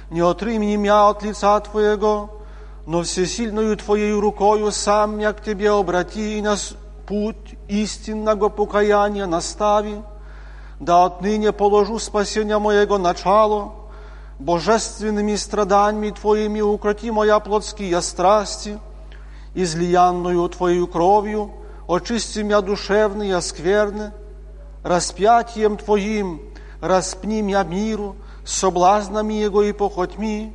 не 0.10 0.22
отрымни 0.22 0.76
меня 0.76 1.10
от 1.10 1.24
лица 1.24 1.60
Твоего, 1.60 2.42
но 2.86 3.04
всесильною 3.04 3.78
Твоей 3.78 4.14
рукою 4.14 4.72
сам 4.72 5.18
меня 5.18 5.34
к 5.34 5.44
Тебе 5.44 5.72
обрати 5.72 6.38
и 6.38 6.42
нас 6.42 6.74
путь 7.08 7.56
истинного 7.68 8.50
покаяния 8.50 9.26
настави, 9.26 9.96
да 10.80 11.06
отныне 11.06 11.52
положу 11.52 12.00
спасения 12.00 12.58
моего 12.58 12.98
начало, 12.98 13.74
божественными 14.40 15.36
страданиями 15.36 16.12
Твоими 16.12 16.62
укроти 16.62 17.12
моя 17.12 17.40
плотские 17.40 18.02
страсти, 18.02 18.80
излиянную 19.58 20.48
Твою 20.50 20.88
кровью, 20.88 21.52
очисти 21.88 22.40
меня 22.40 22.62
душевные 22.62 23.42
скверны, 23.42 24.14
распятием 24.84 25.78
Твоим 25.78 26.42
распни 26.80 27.42
меня 27.42 27.64
миру, 27.64 28.16
соблазнами 28.46 29.34
Его 29.34 29.64
и 29.64 29.72
похотьми, 29.74 30.54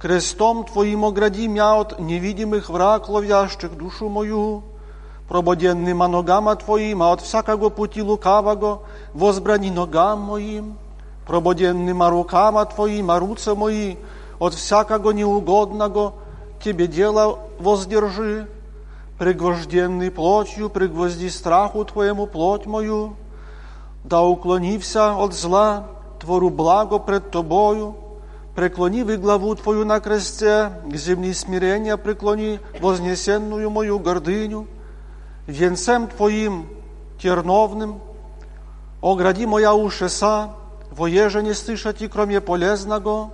крестом 0.00 0.64
Твоим 0.64 1.04
огради 1.04 1.46
меня 1.46 1.76
от 1.76 2.00
невидимых 2.00 2.68
враг, 2.68 3.08
ловящих 3.08 3.76
душу 3.76 4.08
мою, 4.08 4.64
прободенными 5.28 6.06
ногама 6.08 6.56
Твоим, 6.56 7.00
а 7.02 7.12
от 7.12 7.20
всякого 7.20 7.70
пути 7.70 8.02
лукавого 8.02 8.82
возбрани 9.14 9.70
ногам 9.70 10.18
моим, 10.20 10.76
прободенными 11.28 12.10
рукама 12.10 12.64
Твоим, 12.64 13.12
а 13.12 13.20
руце 13.20 13.54
мои, 13.54 13.94
от 14.40 14.54
всякого 14.54 15.12
неугодного 15.12 16.14
Тебе 16.63 16.87
дела 16.87 17.39
воздержи, 17.59 18.47
пригвожденный 19.19 20.11
плотью, 20.11 20.69
пригвозди 20.69 21.29
страху 21.29 21.85
Твоему 21.85 22.27
плоть 22.27 22.65
мою, 22.65 23.15
да 24.03 24.21
уклонився 24.21 25.15
от 25.15 25.33
зла, 25.33 25.87
твору 26.19 26.49
благо 26.49 26.99
пред 26.99 27.31
Тобою, 27.31 27.95
преклони 28.55 29.03
вы 29.03 29.17
главу 29.17 29.55
Твою 29.55 29.85
на 29.85 29.99
кресте, 29.99 30.71
к 30.85 30.95
земли 30.95 31.33
смирения 31.33 31.97
преклони 31.97 32.59
вознесенную 32.79 33.69
мою 33.69 33.99
гордыню, 33.99 34.67
венцем 35.45 36.07
Твоим 36.07 36.67
терновным, 37.21 37.99
огради 39.01 39.45
моя 39.45 39.73
ушеса, 39.73 40.53
воеже 40.91 41.43
не 41.43 41.53
слышать 41.53 42.01
и 42.01 42.07
кроме 42.07 42.41
полезного, 42.41 43.31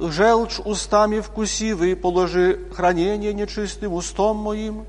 желчь 0.00 0.58
устами 0.64 1.20
вкусивый, 1.20 1.94
положи 1.94 2.58
хранение 2.74 3.34
нечистым 3.34 3.92
устом 3.92 4.38
моим, 4.38 4.86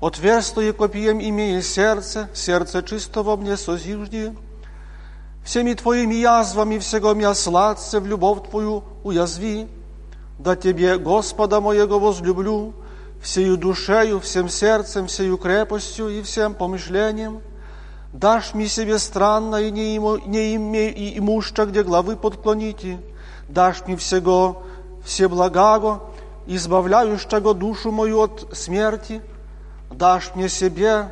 отверстие 0.00 0.72
копием 0.72 1.20
имея 1.20 1.60
сердце, 1.60 2.28
сердце 2.34 2.82
чистого 2.82 3.36
мне 3.36 3.56
созижди, 3.56 4.34
всеми 5.44 5.74
Твоими 5.74 6.14
язвами 6.14 6.78
всего 6.78 7.14
меня 7.14 7.34
сладце 7.34 8.00
в 8.00 8.06
любовь 8.06 8.48
Твою 8.48 8.84
уязви, 9.02 9.66
да 10.38 10.54
Тебе, 10.54 10.98
Господа 10.98 11.60
моего, 11.60 11.98
возлюблю, 11.98 12.74
всею 13.20 13.56
душею, 13.56 14.20
всем 14.20 14.48
сердцем, 14.48 15.08
всею 15.08 15.36
крепостью 15.36 16.08
и 16.08 16.22
всем 16.22 16.54
помышлением, 16.54 17.40
дашь 18.12 18.54
мне 18.54 18.68
себе 18.68 18.98
странно 18.98 19.56
и 19.56 19.72
не, 19.72 19.96
имо, 19.96 20.16
и 20.16 21.18
имуща, 21.18 21.66
где 21.66 21.82
главы 21.82 22.16
подклоните, 22.16 22.98
дашь 23.48 23.82
мне 23.86 23.96
всего 23.96 24.62
все 25.04 25.28
благаго, 25.28 26.00
избавляющего 26.46 27.54
душу 27.54 27.90
мою 27.90 28.22
от 28.22 28.48
смерти, 28.52 29.22
дашь 29.90 30.32
мне 30.34 30.48
себе 30.48 31.10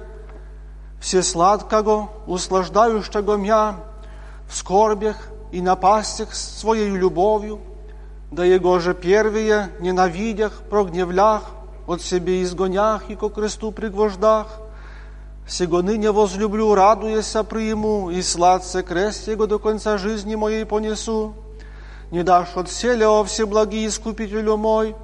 все 1.01 1.23
сладкого, 1.23 2.11
услаждающего 2.27 3.37
меня 3.37 3.77
в 4.49 4.57
скорбях 4.57 5.17
и 5.53 5.61
напастях 5.61 6.35
своей 6.35 6.91
любовью, 6.91 7.61
да 8.31 8.45
Его 8.45 8.79
же 8.79 8.95
первые 8.95 9.71
ненавидях, 9.81 10.53
прогневлях, 10.71 11.43
от 11.87 12.03
себе 12.03 12.43
изгонях 12.43 13.09
и 13.11 13.15
ко 13.15 13.29
кресту 13.29 13.71
пригвождах. 13.71 14.49
Сего 15.49 15.83
ныне 15.83 16.11
возлюблю, 16.11 16.75
радуяся 16.75 17.45
приму, 17.45 18.11
и 18.11 18.21
сладце 18.23 18.83
крест 18.83 19.29
Его 19.29 19.47
до 19.47 19.61
конца 19.61 19.97
жизни 19.97 20.35
моей 20.35 20.67
понесу. 20.67 21.35
Не 22.11 22.23
дашь 22.23 22.57
от 22.57 22.71
селя, 22.71 23.25
всеблагий 23.25 23.87
Искупителю 23.87 24.57
мой, 24.57 24.95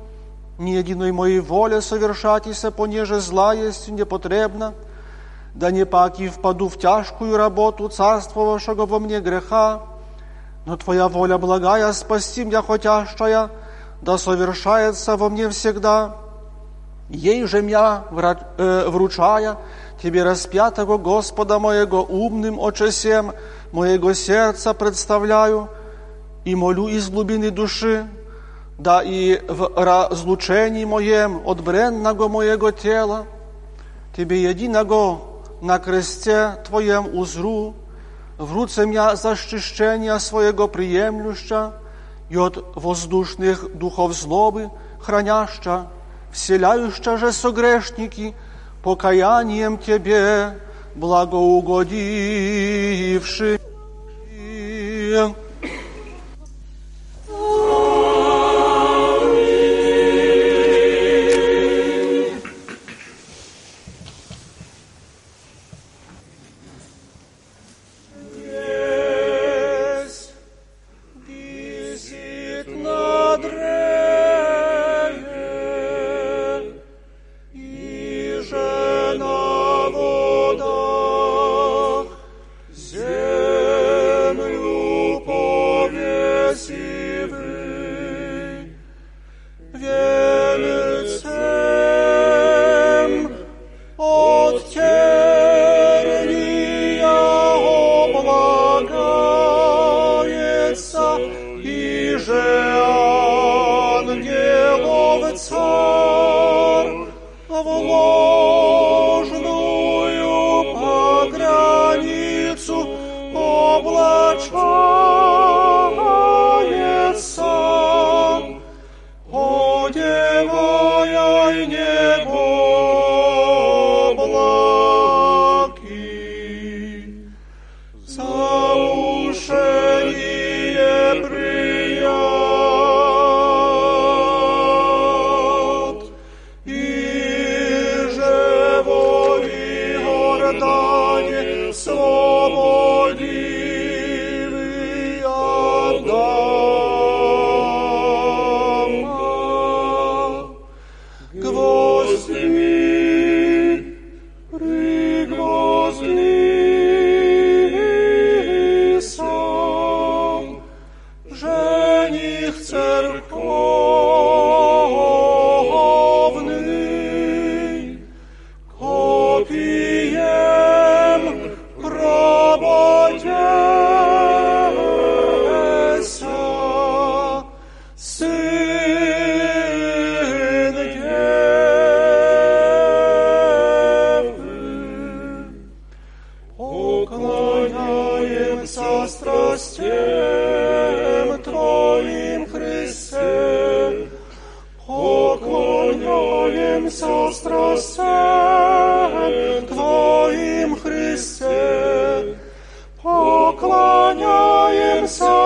ни 0.58 0.70
единой 0.70 1.10
моей 1.10 1.40
воле 1.40 1.80
совершатися, 1.80 2.70
понеже 2.70 3.18
зла 3.18 3.54
есть 3.54 3.88
непотребна, 3.88 4.74
да 5.54 5.72
не 5.72 5.84
паки 5.84 6.28
впаду 6.28 6.68
в 6.68 6.78
тяжкую 6.78 7.36
работу 7.36 7.88
царствовавшего 7.88 8.86
во 8.86 9.00
мне 9.00 9.20
греха, 9.20 9.82
но 10.64 10.76
Твоя 10.76 11.08
воля 11.08 11.38
благая, 11.38 11.92
спасти 11.92 12.44
меня 12.44 12.62
хотящая, 12.62 13.50
да 14.00 14.16
совершается 14.16 15.16
во 15.16 15.28
мне 15.28 15.48
всегда. 15.48 16.16
Ей 17.08 17.44
же 17.46 17.62
меня 17.62 18.04
э, 18.58 18.88
вручая, 18.88 19.58
Тебе 20.00 20.22
распятого 20.22 20.98
Господа 20.98 21.58
моего 21.58 22.02
умным 22.02 22.60
очесем 22.60 23.32
моего 23.72 24.14
сердца 24.14 24.72
представляю 24.72 25.68
и 26.44 26.54
молю 26.54 26.88
из 26.88 27.08
глубины 27.08 27.50
души, 27.50 28.06
да 28.78 29.02
и 29.02 29.40
в 29.48 29.72
разлучении 29.76 30.84
моем 30.84 31.40
от 31.46 31.60
бренного 31.60 32.28
моего 32.28 32.70
тела 32.70 33.26
Тебе 34.16 34.42
единого 34.42 35.20
на 35.60 35.78
кресте 35.78 36.56
Твоем 36.66 37.14
узру, 37.16 37.74
в 38.36 38.54
руце 38.54 38.86
меня 38.86 39.16
защищения 39.16 40.18
своего 40.18 40.68
приемлюща 40.68 41.72
и 42.28 42.36
от 42.36 42.62
воздушных 42.74 43.78
духов 43.78 44.12
злобы 44.12 44.70
храняща, 45.00 45.86
вселяюща 46.32 47.16
же 47.16 47.32
согрешники, 47.32 48.34
покаянием 48.82 49.78
Тебе 49.78 50.58
благоугодивши. 50.94 53.58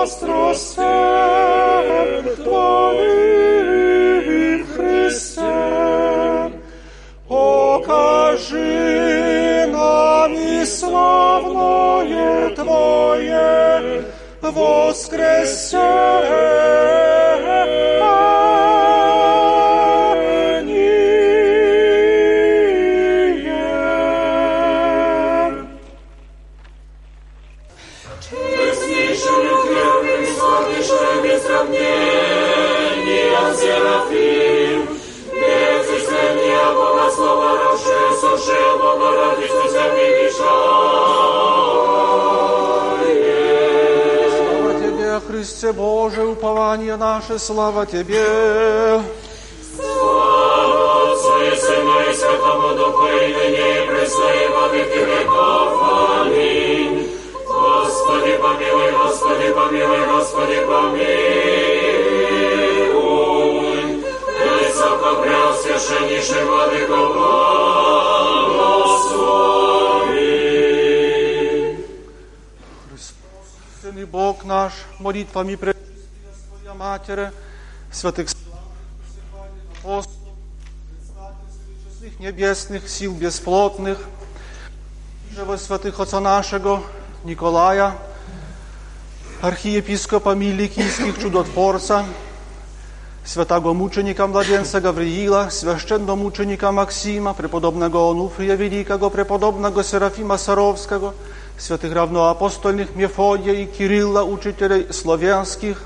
Страстям 0.07 0.85
Твоим, 2.43 3.07
Христе. 4.75 6.51
Покажи 7.27 8.57
нам 9.71 10.33
и 10.33 10.65
славное 10.65 12.49
Твое 12.55 14.03
воскресение. 14.41 16.76
Христе 45.57 45.73
Боже, 45.73 46.23
упование 46.23 46.97
наше, 46.97 47.39
слава 47.39 47.87
Тебе. 47.87 49.01
Слава 49.75 51.11
Отцу 51.13 51.41
и 51.41 51.55
Сыну 51.55 51.99
и 52.07 52.13
Святому 52.13 52.75
Духу, 52.75 53.07
и 53.07 53.33
ныне 53.33 53.83
и 53.83 53.87
пресно, 53.87 54.25
и 54.25 54.47
во 54.49 54.67
веки 54.67 54.99
веков. 54.99 55.81
Аминь. 56.21 57.09
Господи, 57.47 58.37
помилуй, 58.37 58.91
Господи, 58.91 59.51
помилуй, 59.51 60.05
Господи, 60.05 60.59
помилуй. 60.67 61.07
Высокопреосвященнейший 64.61 66.43
Владыко, 66.45 66.97
благослови. 67.17 67.47
Сын 73.81 73.97
и 73.97 74.05
Бог 74.05 74.43
наш, 74.45 74.73
молитвами 74.98 75.54
Пречистая 75.56 75.86
Своя 76.48 76.74
Матери, 76.74 77.32
святых 77.90 78.28
апостолов, 79.82 80.34
предстательствуй 80.90 81.76
честных 81.84 82.20
небесных 82.20 82.88
сил 82.88 83.14
бесплотных, 83.14 83.98
же 85.34 85.44
во 85.44 85.58
святых 85.58 85.98
Отца 86.00 86.20
нашего 86.20 86.82
Николая, 87.24 87.94
архиепископа 89.40 90.34
Миликийских 90.34 91.20
чудотворца, 91.20 92.04
святого 93.24 93.72
мученика 93.72 94.26
младенца 94.26 94.80
Гавриила, 94.80 95.48
священномученика 95.50 96.70
Максима, 96.72 97.34
преподобного 97.34 98.10
Онуфрия 98.10 98.54
Великого, 98.54 99.10
преподобного 99.10 99.82
Серафима 99.82 100.38
Саровского, 100.38 101.14
святых 101.57 101.93
равноапостольных 101.93 102.95
Мефодия 102.95 103.53
и 103.53 103.65
Кирилла, 103.65 104.23
учителей 104.23 104.87
славянских, 104.91 105.81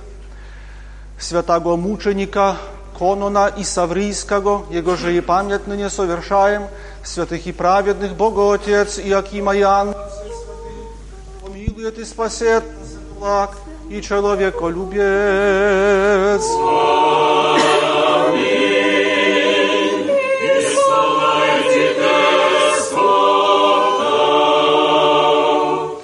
святого 1.19 1.75
мученика 1.75 2.57
Конона 2.97 3.51
и 3.57 3.63
Саврийского, 3.63 4.65
его 4.69 4.95
же 4.95 5.15
и 5.15 5.21
память 5.21 5.67
ныне 5.67 5.89
совершаем, 5.89 6.67
святых 7.03 7.47
и 7.47 7.51
праведных 7.51 8.15
Богоотец 8.15 8.99
Иакима 8.99 9.55
и 9.55 9.61
Анна, 9.61 9.95
помилует 11.41 11.97
и 11.97 12.05
спасет 12.05 12.63
благ 13.17 13.57
и 13.89 14.01
человеколюбец. 14.01 16.43